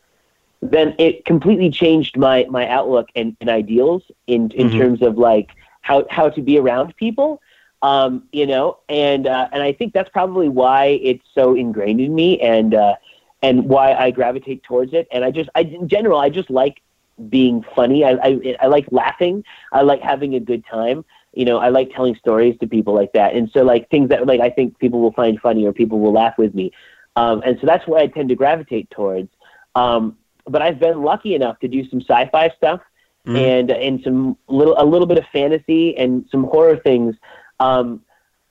[0.63, 4.71] then it completely changed my my outlook and, and ideals in in Mhm.
[4.71, 5.51] terms of like
[5.83, 7.41] how how to be around people.
[7.83, 12.15] Um, you know, and uh, and I think that's probably why it's so ingrained in
[12.15, 12.95] me, and uh,
[13.47, 15.05] and why I gravitate towards it.
[15.13, 16.77] And I just, I in general, I just like
[17.37, 18.01] being funny.
[18.11, 18.31] I, I
[18.65, 19.37] I like laughing.
[19.79, 20.99] I like having a good time.
[21.41, 23.31] You know, I like telling stories to people like that.
[23.37, 26.13] And so like things that like I think people will find funny or people will
[26.23, 26.67] laugh with me.
[27.23, 29.31] Um, and so that's what I tend to gravitate towards.
[29.75, 30.03] Um,
[30.55, 32.81] but I've been lucky enough to do some sci-fi stuff
[33.27, 33.37] Mhm.
[33.53, 37.13] and and some little a little bit of fantasy and some horror things.
[37.67, 38.03] Um,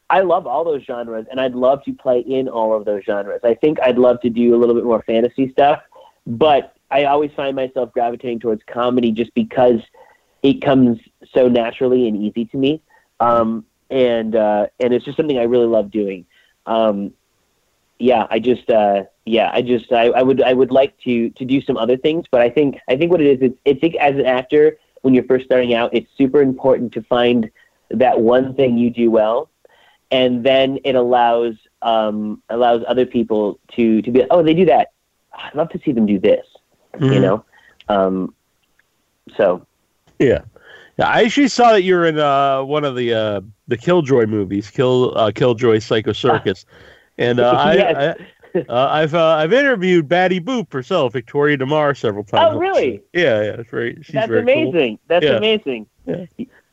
[0.10, 3.42] I love all those genres, and I'd love to play in all of those genres.
[3.44, 5.82] I think I'd love to do a little bit more fantasy stuff,
[6.28, 9.80] but I always find myself gravitating towards comedy just because
[10.44, 11.00] it comes
[11.34, 12.82] so naturally and easy to me,
[13.20, 16.26] um, and uh, and it's just something I really love doing.
[16.68, 17.14] Um,
[17.98, 21.46] yeah, I just uh, yeah, I just I, I would I would like to to
[21.46, 23.96] do some other things, but I think I think what it is it's it's think
[23.96, 27.50] as an actor when you're first starting out, it's super important to find
[27.92, 29.50] that one thing you do well,
[30.16, 34.86] and then it allows um, allows other people to to be oh they do that,
[35.44, 36.46] I'd love to see them do this,
[37.00, 37.22] you Mhm.
[37.26, 37.38] know,
[37.96, 38.34] um,
[39.38, 39.46] so
[40.20, 40.42] Yeah.
[40.98, 44.70] Yeah, I actually saw that you're in uh, one of the uh, the Killjoy movies,
[44.72, 46.66] Kill uh, Killjoy Psycho Circus,
[47.18, 47.96] and uh, I, Yes.
[48.56, 52.54] I uh, I've uh, I've interviewed Batty Boop herself, Victoria De Mare, several times.
[52.56, 53.02] Oh, really?
[53.12, 53.98] Yeah, yeah, it's very.
[54.04, 54.70] She's That's very cool.
[54.70, 55.00] amazing.
[55.10, 55.36] That's Yeah.
[55.44, 55.88] amazing.
[56.06, 56.26] Yeah.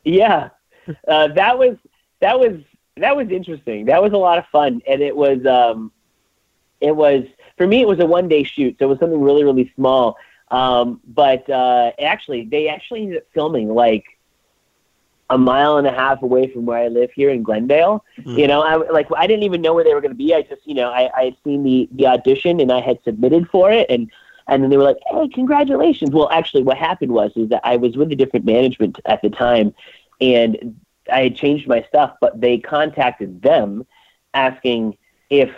[0.05, 0.49] Yeah.
[1.05, 1.75] Uh, that was
[2.21, 2.53] that was
[2.97, 3.85] that was interesting.
[3.85, 5.91] That was a lot of fun, and it was um,
[6.79, 7.23] it was
[7.57, 7.81] for me.
[7.81, 10.17] It was a one day shoot, so it was something really really small.
[10.51, 14.05] Um, but uh, actually, they actually ended up filming like
[15.29, 18.05] a mile and a half away from where I live here in Glendale.
[18.19, 18.37] Mm.
[18.37, 20.35] You know, I like I didn't even know where they were going to be.
[20.35, 23.49] I just you know I, I had seen the the audition and I had submitted
[23.49, 24.11] for it and
[24.47, 27.77] and then they were like, "Hey, congratulations!" Well, actually, what happened was is that I
[27.77, 29.73] was with a different management at the time,
[30.19, 30.75] and
[31.11, 33.85] I had changed my stuff, but they contacted them
[34.33, 34.97] asking
[35.29, 35.51] if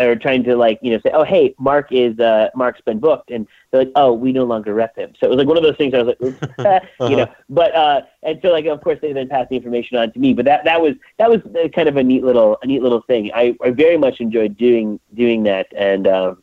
[0.00, 3.30] or trying to like you know say, "Oh, hey, Mark is uh, Mark's been booked,"
[3.30, 5.62] and they're like, "Oh, we no longer rep him." So it was like one of
[5.62, 5.92] those things.
[5.94, 9.28] I was like, Oops, you know, but uh, and so like of course they then
[9.28, 10.32] passed the information on to me.
[10.32, 11.40] But that that was that was
[11.74, 13.30] kind of a neat little a neat little thing.
[13.34, 16.42] I, I very much enjoyed doing doing that, and um,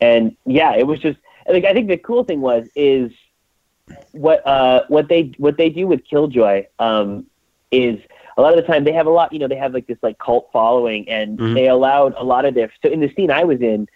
[0.00, 3.12] and yeah, it was just like I think the cool thing was is
[4.12, 7.26] what uh what they what they do with Killjoy um
[7.72, 7.98] is
[8.36, 9.98] a lot of the time they have a lot you know they have like this
[10.02, 11.54] like cult following and Mhm.
[11.54, 13.88] they allowed a lot of their so in the scene I was in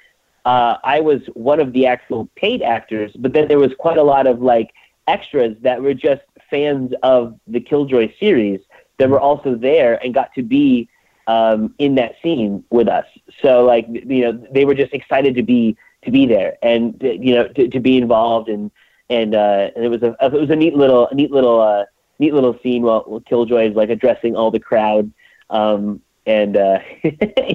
[0.45, 4.03] uh I was one of the actual paid actors but then there was quite a
[4.03, 4.71] lot of like
[5.07, 8.61] extras that were just fans of the Killjoy series
[8.99, 10.89] that were also there and got to be
[11.29, 13.05] um, in that scene with us.
[13.43, 17.35] So like you know they were just excited to be to be there and you
[17.35, 18.71] know to, to be involved and
[19.11, 21.85] and uh, and it was a it was a neat little a neat little uh,
[22.19, 25.13] neat little scene while, while Killjoy is like addressing all the crowd
[25.51, 26.79] um, and uh,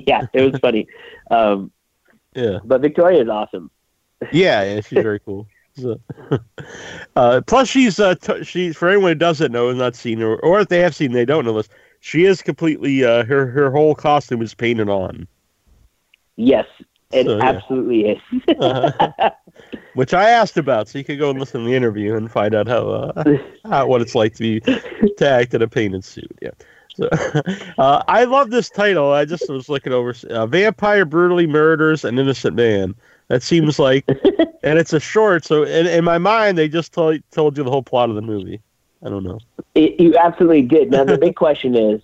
[0.08, 0.88] yeah it was funny.
[1.30, 1.72] Um,
[2.36, 3.70] Yeah, but Victoria is awesome.
[4.32, 4.82] yeah, yeah.
[4.82, 5.48] She's very cool.
[5.74, 6.00] So,
[7.16, 10.36] uh, plus, she's uh, t- she for anyone who doesn't know and not seen her,
[10.42, 11.70] or if they have seen, they don't know this.
[12.02, 15.28] She is completely uh, her her whole costume is painted on,
[16.36, 16.66] Yes,
[17.12, 17.44] it So, yeah.
[17.44, 18.22] absolutely is.
[18.60, 19.32] Uh-huh.
[19.94, 20.88] Which I asked about.
[20.88, 23.38] So you could go and listen to the interview and find out how, uh,
[23.70, 26.32] how what it's like to be to act in a painted suit.
[26.42, 26.52] Yeah.
[26.96, 27.08] So,
[27.78, 29.12] uh, I love this title.
[29.12, 30.14] I just was looking over.
[30.30, 32.96] Uh, Vampire brutally murders an innocent man.
[33.28, 34.06] That seems like,
[34.64, 35.46] and it's a short.
[35.46, 38.22] So in, in my mind, they just told told you the whole plot of the
[38.22, 38.62] movie.
[39.04, 39.40] I don't know.
[39.74, 40.92] It, you absolutely did.
[40.92, 42.02] Now the big question is,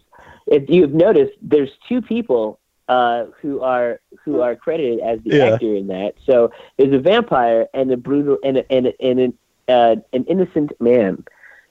[0.47, 5.45] if you've noticed, there's two people uh, who are who are credited as the Yeah.
[5.53, 6.15] actor in that.
[6.25, 9.33] So there's a vampire and a brutal and a, and, a, and an
[9.67, 11.23] uh, an innocent man.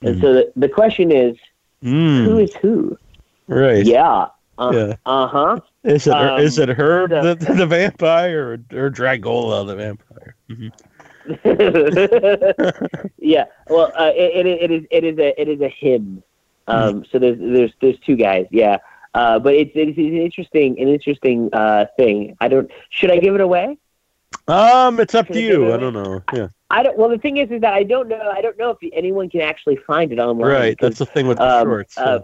[0.02, 0.20] And Mhm.
[0.20, 1.36] so the, the question is,
[1.82, 2.98] Mm, who is who?
[3.48, 3.84] right.
[3.84, 4.26] Yeah.
[4.58, 4.94] Uh Yeah.
[5.04, 5.60] huh.
[5.84, 9.76] Is it her, Um, is it her the- the, the vampire or, or Dragola the
[9.76, 10.34] vampire?
[10.50, 10.72] Mhm.
[13.18, 13.44] yeah.
[13.68, 16.22] Well, uh, it, it, it is it is a it is a him.
[16.68, 18.46] Um, so there's there's there's two guys.
[18.50, 18.78] Yeah.
[19.16, 22.36] Uh, but it's, it's an interesting an interesting uh, thing.
[22.38, 23.78] I don't should I give it away?
[24.46, 25.72] Um, it's up to Can I you.
[25.72, 26.22] I don't know.
[26.34, 26.48] Yeah.
[26.68, 26.98] I don't.
[26.98, 28.30] Well, the thing is, is that I don't know.
[28.30, 30.50] I don't know if anyone can actually find it online.
[30.50, 30.76] Right.
[30.78, 31.96] That's the thing with the um, shorts.
[31.96, 32.20] uh,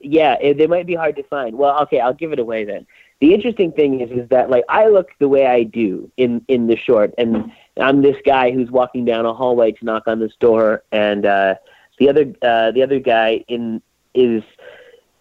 [0.00, 1.58] yeah, it, they might be hard to find.
[1.58, 2.86] Well, okay, I'll give it away then.
[3.20, 6.68] The interesting thing is, is that like I look the way I do in in
[6.68, 10.32] the short, and I'm this guy who's walking down a hallway to knock on this
[10.40, 11.56] door, and uh,
[11.98, 13.82] the other uh, the other guy in
[14.14, 14.42] is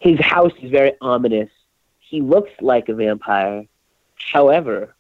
[0.04, 1.50] his house is very ominous.
[2.00, 3.66] He looks like a vampire,
[4.34, 4.94] however,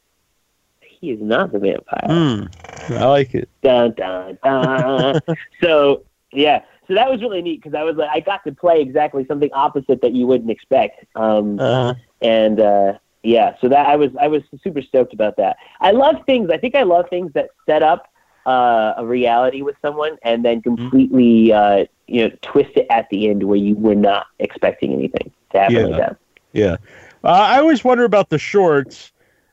[0.79, 2.07] he is not the vampire.
[2.07, 2.93] Hmm.
[2.93, 3.49] I like it.
[3.61, 5.19] Dun, dun, dun.
[5.61, 8.81] so yeah, so that was really neat because I was like, I got to play
[8.81, 11.05] exactly something opposite that you wouldn't expect.
[11.15, 15.57] Um, Uh, and uh, yeah, so that I was I was super stoked about that.
[15.81, 16.49] I love things.
[16.49, 18.09] I think I love things that set up
[18.45, 23.29] uh, a reality with someone and then completely uh, you know twist it at the
[23.29, 25.87] end where you were not expecting anything to happen Yeah.
[25.87, 26.17] like that.
[26.53, 26.77] yeah.
[27.23, 29.11] Uh, I always wonder about the shorts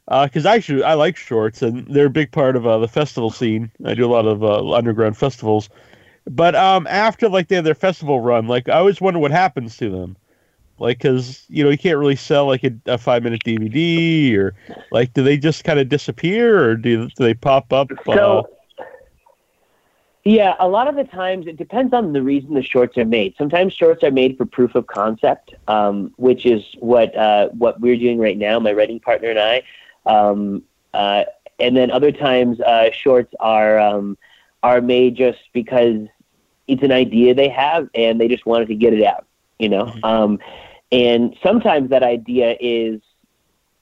[0.08, 3.70] because actually I like shorts and they're a big part of uh, the festival scene.
[3.84, 5.68] I do a lot of uh, underground festivals.
[6.26, 9.76] But um, after like they have their festival run, like I always wonder what happens
[9.78, 10.16] to them.
[10.78, 14.54] Like, because you know you can't really sell like a, a five minute DVD, or
[14.90, 17.92] like do they just kind of disappear, or do, do they pop up?
[18.08, 18.48] uh, So,
[20.24, 23.34] yeah, a lot of the times it depends on the reason the shorts are made.
[23.38, 27.96] Sometimes shorts are made for proof of concept, um, which is what uh, what we're
[27.96, 28.58] doing right now.
[28.58, 29.62] My writing partner and I,
[30.04, 30.62] um,
[30.92, 31.24] uh,
[31.58, 34.18] and then other times uh, shorts are um,
[34.62, 36.06] are made just because
[36.68, 39.24] it's an idea they have and they just wanted to get it out.
[39.58, 40.38] You know, um,
[40.92, 43.00] and sometimes that idea is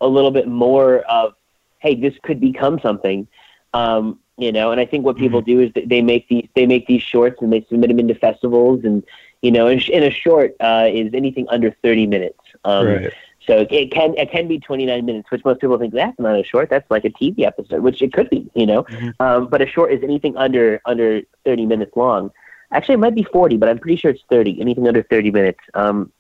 [0.01, 1.35] a little bit more of,
[1.81, 3.27] hey, this could become something.
[3.75, 6.87] Um, you know, and I think what people do is they make these they make
[6.87, 9.05] these shorts and they submit them into festivals, and
[9.43, 12.39] you know, and, and a short uh, is anything under thirty minutes.
[12.65, 13.13] Um, right.
[13.47, 16.45] So it can it can be 29 minutes, which most people think that's not a
[16.45, 16.69] short.
[16.69, 18.83] That's like a TV episode, which it could be, you know.
[18.85, 19.15] Mhm.
[19.21, 22.31] Um, but a short is anything under under 30 minutes long.
[22.73, 24.61] Actually, it might be 40, but I'm pretty sure it's 30.
[24.61, 25.61] Anything under 30 minutes.
[25.73, 26.13] Um,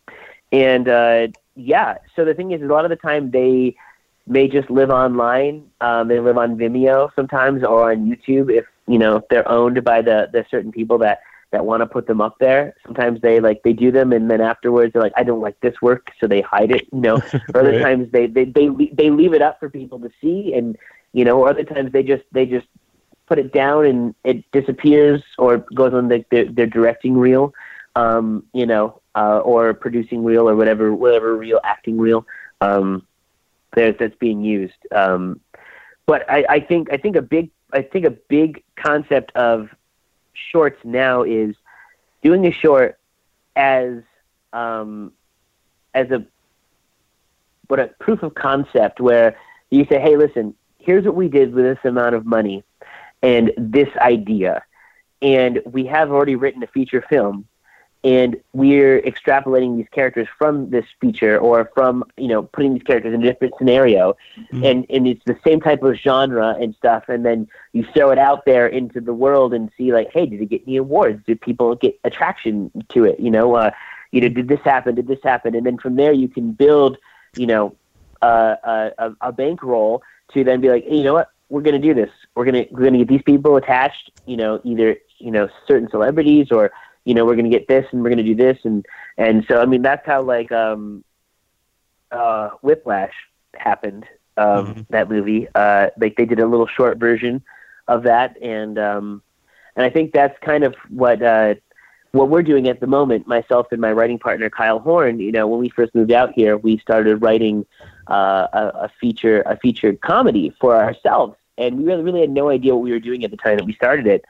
[0.53, 3.77] and uh, yeah, so the thing is, a lot of the time they
[4.29, 5.71] may just live online.
[5.81, 9.83] Um, they live on Vimeo sometimes or on YouTube if you know if they're owned
[9.85, 11.21] by the the certain people that
[11.53, 12.75] that want to put them up there.
[12.85, 15.81] Sometimes they like they do them and then afterwards they're like, I don't like this
[15.83, 16.87] work, so they hide it.
[16.93, 17.21] You know,
[17.55, 17.75] or other Right.
[17.75, 20.77] times they they they le- they leave it up for people to see, and
[21.13, 22.67] you know, or other times they just they just
[23.27, 27.53] put it down and it disappears or goes on the, their, their directing reel,
[27.97, 32.25] um, you know, uh, or producing reel or whatever whatever reel acting reel
[32.61, 33.07] um,
[33.75, 34.79] that's being used.
[34.93, 35.41] Um,
[36.07, 39.69] but I, I think I think a big I think a big concept of
[40.33, 41.55] shorts now is
[42.23, 42.99] doing a short
[43.57, 44.03] as
[44.53, 45.13] um,
[45.95, 46.25] as a
[47.69, 49.37] what a proof of concept where
[49.71, 52.65] you say, hey, listen, here's what we did with this amount of money
[53.23, 54.63] and this idea,
[55.21, 57.47] and we have already written a feature film.
[58.05, 63.13] And we're extrapolating these characters from this feature, or from you know putting these characters
[63.13, 64.17] in a different scenario,
[64.53, 67.09] and and it's the same type of genre and stuff.
[67.09, 70.41] And then you throw it out there into the world and see like, hey, did
[70.41, 71.25] it get any awards?
[71.27, 73.19] Did people get attraction to it?
[73.19, 73.73] You know, uh,
[74.13, 74.95] you know, did this happen?
[74.95, 75.55] Did this happen?
[75.55, 76.99] And then from there you can build,
[77.37, 77.75] you know,
[78.23, 81.31] uh, a, a, bankroll to then be like, hey, you know what?
[81.51, 82.11] We're gonna do this.
[82.35, 84.11] We're gonna we're gonna get these people attached.
[84.27, 86.73] You know, either you know certain celebrities or
[87.09, 88.87] you know we're gonna get this and we're gonna do this and
[89.19, 91.05] and so I mean that's how like um
[92.11, 93.15] uh Whiplash
[93.57, 94.05] happened.
[94.37, 94.87] Um, Mhm.
[94.91, 97.43] That movie, uh, like they did a little short version
[97.89, 99.23] of that, and um,
[99.77, 101.55] and I think that's kind of what uh,
[102.13, 103.27] what we're doing at the moment.
[103.27, 105.19] Myself and my writing partner Kyle Horn.
[105.21, 107.67] You know, when we first moved out here, we started writing
[108.09, 112.49] uh, a, a feature a featured comedy for ourselves, and we really really had no
[112.49, 114.25] idea what we were doing at the time that we started it,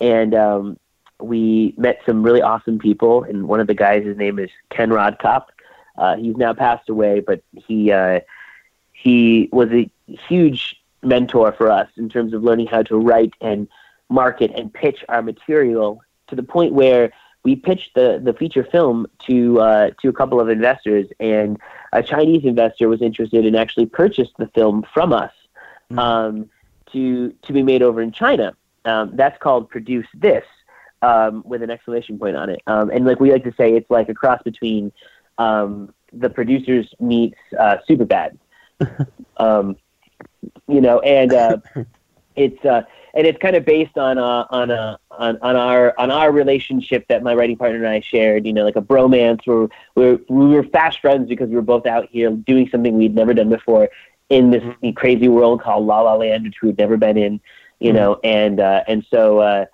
[0.00, 0.78] and um,
[1.26, 4.90] we met some really awesome people, and one of the guys, his name is Ken
[4.90, 5.46] Rodkop.
[5.96, 8.20] Uh, he's now passed away, but he uh,
[8.92, 13.68] he was a huge mentor for us in terms of learning how to write and
[14.08, 17.12] market and pitch our material to the point where
[17.44, 21.58] we pitched the, the feature film to uh, to a couple of investors, and
[21.92, 25.32] a Chinese investor was interested and actually purchased the film from us
[25.92, 25.98] Mhm.
[25.98, 26.50] um,
[26.92, 28.56] to to be made over in China.
[28.86, 30.44] Um, that's called Produce This
[31.04, 32.62] um, with an exclamation point on it.
[32.66, 34.90] Um, and like we like to say, it's like a cross between
[35.38, 38.38] um, the producers meets uh, Superbad.
[39.36, 39.76] um,
[40.66, 41.56] you know, and uh,
[42.36, 42.82] it's uh,
[43.12, 47.06] and it's kind of based on uh, on uh, on on our on our relationship
[47.08, 48.46] that my writing partner and I shared.
[48.46, 51.86] You know, like a bromance where we're, we were fast friends because we were both
[51.86, 53.90] out here doing something we'd never done before
[54.30, 54.64] in this
[54.96, 57.40] crazy world called La La Land, which we'd never been in.
[57.78, 59.40] You know, and uh, and so.
[59.40, 59.64] Uh,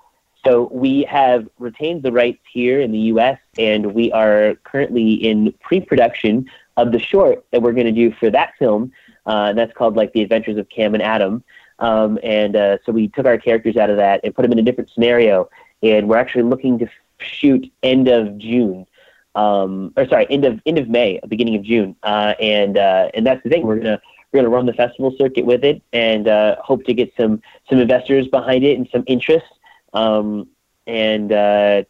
[0.45, 3.39] so we have retained the rights here in the U.S.
[3.59, 8.31] and we are currently in pre-production of the short that we're going to do for
[8.31, 8.93] that film.
[9.27, 11.45] Uh, and that's called like The Adventures of Cam and Adam.
[11.79, 14.59] Um, and uh, so we took our characters out of that and put them in
[14.59, 15.49] a different scenario.
[15.83, 16.89] And we're actually looking to
[17.19, 18.87] shoot end of June,
[19.35, 21.97] um, or sorry, end of end of May, beginning of June.
[22.03, 23.67] Uh, and uh, and that's the thing.
[23.67, 24.01] We're gonna
[24.33, 27.79] we're gonna run the festival circuit with it and uh, hope to get some some
[27.79, 29.47] investors behind it and some interest.
[29.93, 30.49] Um,
[30.87, 31.83] and uh,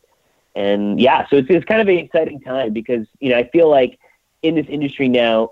[0.55, 3.69] and yeah, so it's, it's kind of an exciting time because you know I feel
[3.71, 3.99] like
[4.43, 5.51] in this industry now,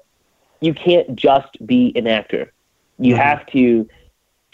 [0.61, 2.53] you can't just be an actor.
[2.99, 3.18] You Mhm.
[3.18, 3.86] have to,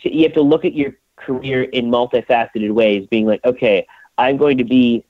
[0.01, 3.87] to you have to look at your career in multifaceted ways, being like, okay,
[4.19, 5.05] I'm going to be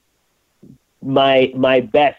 [1.01, 2.17] my my best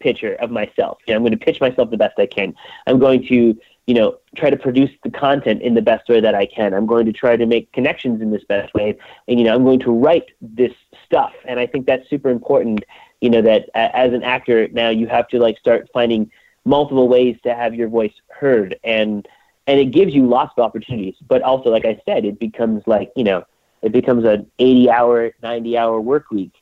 [0.00, 0.98] pitcher of myself.
[1.06, 2.54] You know, I'm going to pitch myself the best I can.
[2.86, 6.34] I'm going to you know, try to produce the content in the best way that
[6.34, 6.72] I can.
[6.72, 8.96] I'm going to try to make connections in this best way,
[9.28, 10.72] and you know, I'm going to write this
[11.04, 11.32] stuff.
[11.44, 12.84] And I think that's super important.
[13.20, 16.30] You know, that as an actor now you have to like start finding
[16.64, 19.26] multiple ways to have your voice heard, and
[19.66, 21.16] and it gives you lots of opportunities.
[21.26, 23.44] But also, like I said, it becomes like you know,
[23.82, 26.52] it becomes an 80 hour, 90 hour work week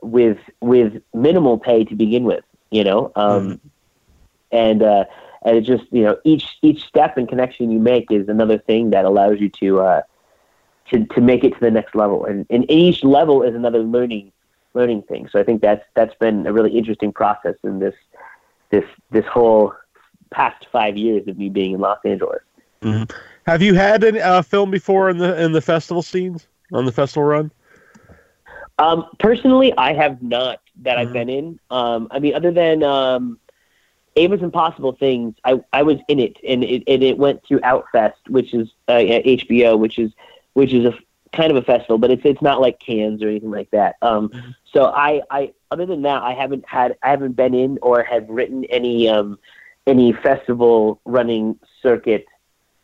[0.00, 2.44] with with minimal pay to begin with.
[2.70, 3.60] You know, um,
[4.52, 5.04] and uh,
[5.44, 8.90] and it just you know each each step and connection you make is another thing
[8.90, 10.02] that allows you to uh,
[10.90, 14.32] to to make it to the next level, and and each level is another learning
[14.74, 15.28] learning thing.
[15.32, 17.94] So I think that's that's been a really interesting process in this
[18.70, 19.74] this this whole
[20.30, 22.40] past five years of me being in Los Angeles.
[23.46, 26.92] Have you had a uh, film before in the in the festival scenes on the
[26.92, 27.50] festival run?
[28.78, 31.12] Um, personally, I have not that I've Mhm.
[31.12, 31.60] been in.
[31.70, 33.39] Um, I mean, other than um,
[34.20, 38.28] Ava's Impossible Things, I, I was in it, and it and it went through Outfest,
[38.28, 40.12] which is uh, HBO, which is
[40.52, 40.94] which is a
[41.32, 43.96] kind of a festival, but it's it's not like Cannes or anything like that.
[44.02, 44.30] Um,
[44.72, 48.28] So I, I other than that, I haven't had I haven't been in or have
[48.28, 49.38] written any um,
[49.86, 52.26] any festival running circuit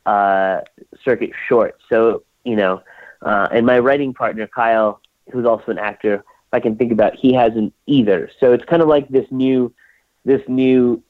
[0.06, 0.60] uh,
[1.04, 1.78] circuit short.
[1.90, 2.82] So you know,
[3.20, 5.00] uh, and my writing partner Kyle,
[5.32, 8.30] who's also an actor, if I can think about, he hasn't either.
[8.40, 9.74] So it's kind of like this new
[10.24, 11.02] this new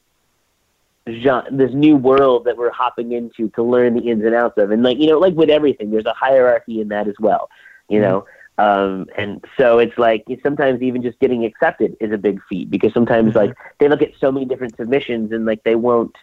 [1.07, 4.71] genre, this new world that we're hopping into to learn the ins and outs of.
[4.71, 7.49] And like you know, like with everything, there's a hierarchy in that as well.
[7.89, 8.25] You know,
[8.57, 12.93] um, and so it's like sometimes even just getting accepted is a big feat because
[12.93, 16.15] sometimes like they look at so many different submissions and like they won't,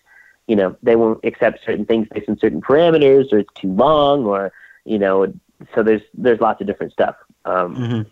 [0.47, 4.25] you know, they won't accept certain things based on certain parameters or it's too long
[4.27, 4.53] or
[4.85, 5.33] you know,
[5.75, 7.17] so there's there's lots of different stuff.
[7.45, 8.03] Um, Mm-hmm.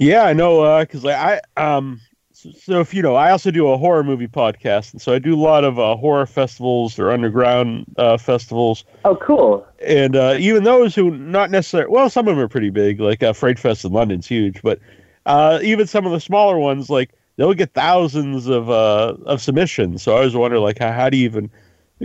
[0.00, 0.80] Yeah, I know.
[0.80, 2.00] Because like I um,
[2.40, 5.18] so, so if you know, I also do a horror movie podcast, and so I
[5.18, 9.66] do a lot of uh, horror festivals or underground uh, festivals, Oh, cool.
[9.84, 13.22] and uh, even those who not necessarily well, some of them are pretty big, like
[13.22, 14.78] uh, FrightFest in London's huge, but
[15.26, 20.02] uh, even some of the smaller ones, like they'll get thousands of uh, of submissions.
[20.02, 21.50] So I was wondering, like, how, how do you even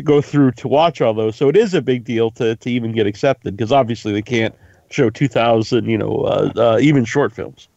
[0.03, 1.35] go through to watch all those?
[1.35, 4.53] So it is a big deal to to even get accepted because obviously they can't
[4.89, 7.67] show two thousand, you know, uh, uh, even short films.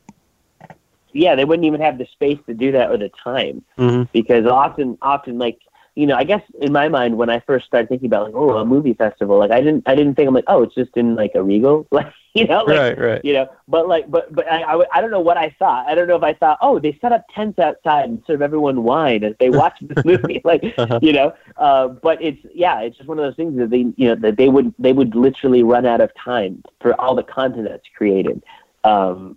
[1.25, 3.57] Yeah, they wouldn't even have the space to do that or the time.
[3.79, 4.05] Mm-hmm.
[4.13, 5.59] because often often like
[5.95, 8.51] you know i guess in my mind when i first started thinking about like oh
[8.59, 11.17] a movie festival like i didn't i didn't think i'm like oh it's just in
[11.17, 13.25] like a regal like you know like, Right, right.
[13.25, 16.07] you know but like but but I, I don't know what i thought i don't
[16.07, 19.35] know if i thought oh they set up tents outside and serve everyone wine as
[19.41, 21.01] they watch this movie like Uh-huh.
[21.03, 24.07] you know uh but it's yeah it's just one of those things that they you
[24.09, 27.67] know that they would they would literally run out of time for all the content
[27.69, 28.41] that's created
[28.85, 29.37] um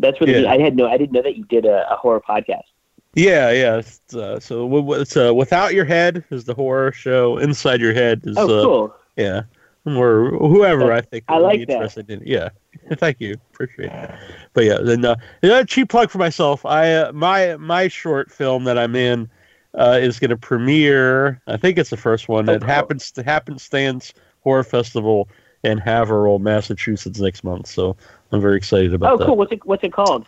[0.00, 0.50] that's really Yeah.
[0.52, 2.68] i had no i didn't know that you did a, a horror podcast
[3.14, 3.78] Yeah, yeah.
[3.82, 7.38] It's, uh, so it's uh, without your head is the horror show.
[7.38, 9.42] Inside your head is oh uh, cool yeah,
[9.84, 12.04] or whoever I think I like be that.
[12.08, 12.22] in.
[12.24, 12.50] Yeah,
[13.02, 14.10] thank you, appreciate it.
[14.54, 16.64] But yeah, then uh, yeah, cheap plug for myself.
[16.64, 19.28] I uh, my my short film that I'm in
[19.74, 21.40] uh, is going to premiere.
[21.48, 22.48] I think it's the first one.
[22.48, 22.68] Oh, it cool.
[22.68, 25.28] happens to happenstance horror festival
[25.64, 27.66] in Haverhill, Massachusetts next month.
[27.66, 27.96] So
[28.32, 29.26] I'm very excited about Oh, that.
[29.26, 29.36] cool.
[29.36, 30.26] What's it What's it called?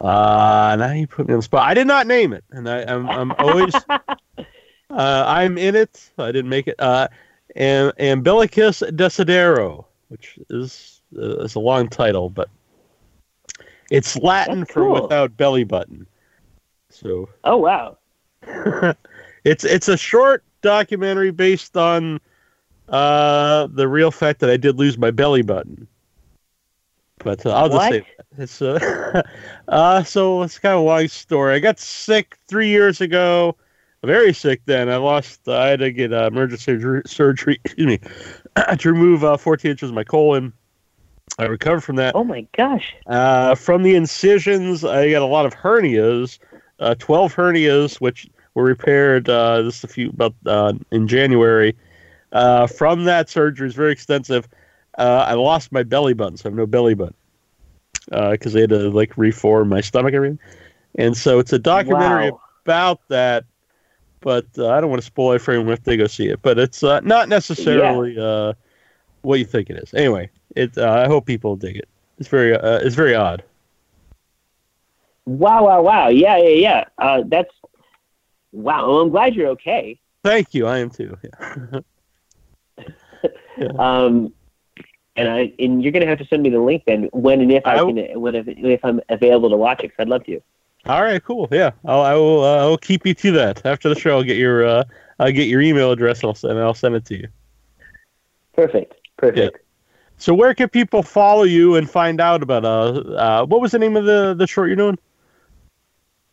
[0.00, 1.66] Uh, now you put me on the spot.
[1.66, 3.74] I did not name it, and I, I'm I'm always
[4.38, 4.44] uh,
[4.90, 6.10] I'm in it.
[6.18, 6.76] I didn't make it.
[6.78, 7.08] Uh,
[7.54, 12.48] and Umbilicus Desidero, which is uh, is a long title, but
[13.90, 15.02] it's Latin That's for cool.
[15.02, 16.06] without belly button.
[16.90, 17.98] So Oh, wow.
[19.44, 22.20] it's it's a short documentary based on
[22.88, 25.88] uh, the real fact that I did lose my belly button.
[27.18, 28.26] But uh, I'll just say that.
[28.38, 29.22] it's uh,
[29.68, 31.54] uh, so it's kind of a long story.
[31.54, 33.56] I got sick three years ago,
[34.04, 34.62] very sick.
[34.66, 35.48] Then I lost.
[35.48, 37.60] I had to get uh, emergency surgery.
[37.64, 37.98] Excuse me,
[38.78, 40.52] to remove uh, 14 inches of my colon.
[41.38, 42.14] I recovered from that.
[42.14, 42.94] Oh my gosh.
[43.06, 46.38] Uh, from the incisions, I got a lot of hernias,
[46.80, 51.76] uh, 12 hernias, which were repaired uh, just a few about uh, in January.
[52.32, 54.48] Uh, from that surgery, is very extensive.
[54.98, 57.14] Uh, I lost my belly button, so I have no belly button
[58.30, 60.38] because they had to like reform my stomach and everything.
[60.96, 62.40] And so it's a documentary Wow.
[62.64, 63.44] about that,
[64.20, 66.40] but uh, I don't want to spoil it for anyone if they go see it.
[66.42, 68.54] But it's uh, not necessarily uh,
[69.22, 69.92] what you think it is.
[69.94, 70.76] Anyway, it.
[70.78, 71.88] Uh, I hope people dig it.
[72.18, 72.54] It's very.
[72.54, 73.42] Uh, it's very odd.
[75.26, 76.08] Wow, wow, wow.
[76.08, 76.84] Yeah, yeah, yeah.
[76.98, 77.50] Uh, that's
[78.52, 78.88] wow.
[78.88, 79.98] Well, I'm glad you're okay.
[80.24, 80.66] Thank you.
[80.66, 81.16] I am too.
[83.58, 83.68] Yeah.
[83.78, 84.34] Um,
[85.16, 87.66] and I and you're gonna have to send me the link then when and if
[87.66, 89.88] I, I can if, if I'm available to watch it.
[89.88, 90.40] Cause I'd love to.
[90.86, 91.22] All right.
[91.22, 91.48] Cool.
[91.50, 91.72] Yeah.
[91.84, 92.02] I'll.
[92.02, 92.44] I will.
[92.44, 93.64] Uh, I'll keep you to that.
[93.66, 94.84] After the show, I'll get your uh,
[95.18, 97.28] I'll get your email address and I'll send I'll send it to you.
[98.54, 98.94] Perfect.
[99.16, 99.58] Perfect.
[100.18, 103.78] So where can people follow you and find out about uh, uh what was the
[103.78, 104.98] name of the the short you're doing?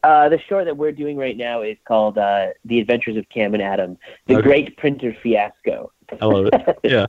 [0.03, 3.53] Uh, the short that we're doing right now is called uh, "The Adventures of Cam
[3.53, 3.97] and Adam:
[4.27, 4.43] The Okay.
[4.43, 5.91] Great Printer Fiasco."
[6.22, 6.77] I love it.
[6.84, 7.07] Yeah.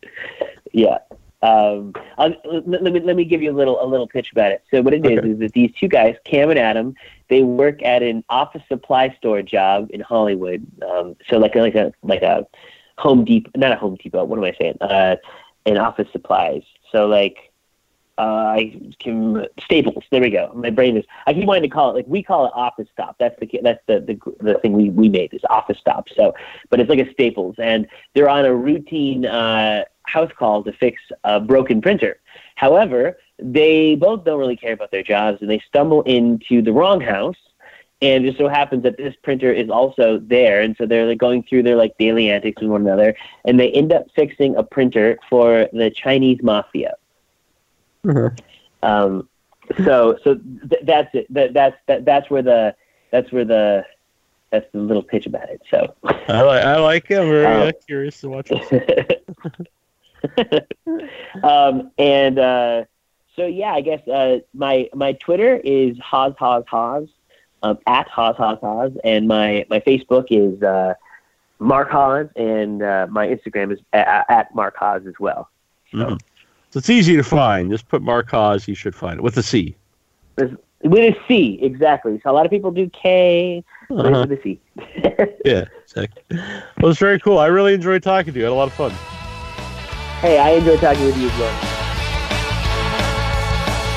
[0.72, 0.98] yeah.
[1.44, 4.60] Um, let, let me let me give you a little a little pitch about it.
[4.70, 5.30] So what it is Okay.
[5.32, 6.94] is that these two guys, Cam and Adam,
[7.28, 10.60] they work at an office supply store job in Hollywood.
[10.90, 12.46] Um, so like a, like a like a
[12.98, 14.24] Home Depot, not a Home Depot.
[14.24, 14.78] What am I saying?
[14.80, 15.16] Uh,
[15.66, 16.62] in office supplies.
[16.92, 17.36] So like.
[18.16, 18.62] Uh, I
[19.00, 20.04] can Staples.
[20.12, 20.52] There we go.
[20.54, 21.04] My brain is.
[21.26, 23.16] I keep wanting to call it like we call it Office Stop.
[23.18, 26.08] That's the that's the the, the thing we, we made is Office Stop.
[26.16, 26.32] So,
[26.70, 31.00] but it's like a Staples, and they're on a routine uh, house call to fix
[31.24, 32.18] a broken printer.
[32.56, 37.00] However, they both don't really care about their jobs, and they stumble into the wrong
[37.00, 37.36] house.
[38.02, 41.18] And it just so happens that this printer is also there, and so they're like
[41.18, 44.62] going through their like daily antics with one another, and they end up fixing a
[44.62, 46.94] printer for the Chinese mafia.
[48.06, 48.30] Uh-huh.
[48.82, 49.28] Um,
[49.84, 51.32] so so th- that's it.
[51.32, 52.74] That, that's that, that's where the
[53.10, 53.86] that's where the
[54.50, 55.62] that's the little pitch about it.
[55.70, 57.18] So I like I like it.
[57.18, 59.24] I'm very Um, uh, curious to watch it.
[61.42, 62.84] um, and uh,
[63.36, 67.08] so yeah, I guess uh, my my Twitter is Haas Haas Haas
[67.62, 70.94] um, at Haas Haas Haas, and my my Facebook is uh,
[71.58, 75.48] Marc Haas, and uh, my Instagram is at, at Marc Haas as well.
[75.92, 76.20] Mhm.
[76.70, 77.70] So it's easy to find.
[77.70, 79.76] Just put Marc Haas, you should find it with a C.
[80.36, 82.20] With a C, exactly.
[82.22, 84.26] So a lot of people do K, Uh-huh.
[84.28, 84.60] with a C.
[85.44, 86.22] Yeah, exactly.
[86.80, 87.38] Well, it's very cool.
[87.38, 88.46] I really enjoyed talking to you.
[88.46, 88.92] I had a lot of fun.
[90.24, 91.54] Hey, I enjoy talking with you as.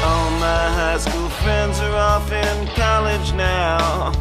[0.08, 4.12] All my high school friends are off in college now.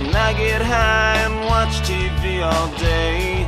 [0.00, 3.46] And I get high and watch TV all day.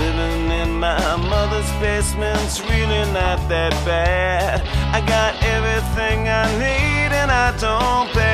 [0.00, 4.62] Living in my mother's basement's really not that bad.
[4.96, 8.27] I got everything I need and I don't pay.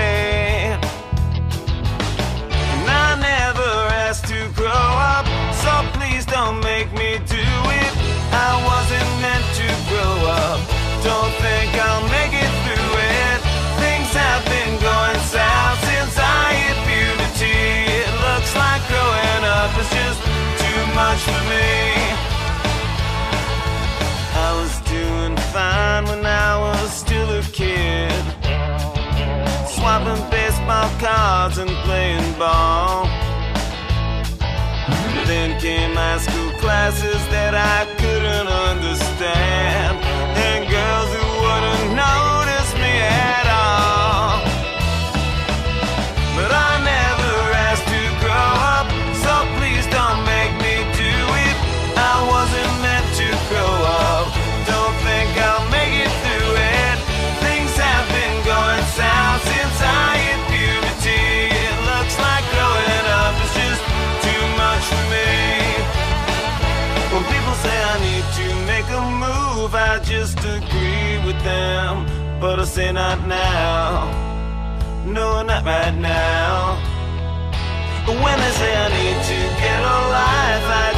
[21.14, 21.70] Much for me.
[24.46, 28.24] I was doing fine when I was still a kid.
[29.76, 33.06] Swapping baseball cards and playing ball.
[35.26, 40.13] Then came high school classes that I couldn't understand.
[71.44, 72.06] Them.
[72.40, 74.10] But I say not now.
[75.06, 76.76] No, not right now.
[78.06, 80.93] When they say I need to get a life, I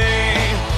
[0.00, 0.73] me.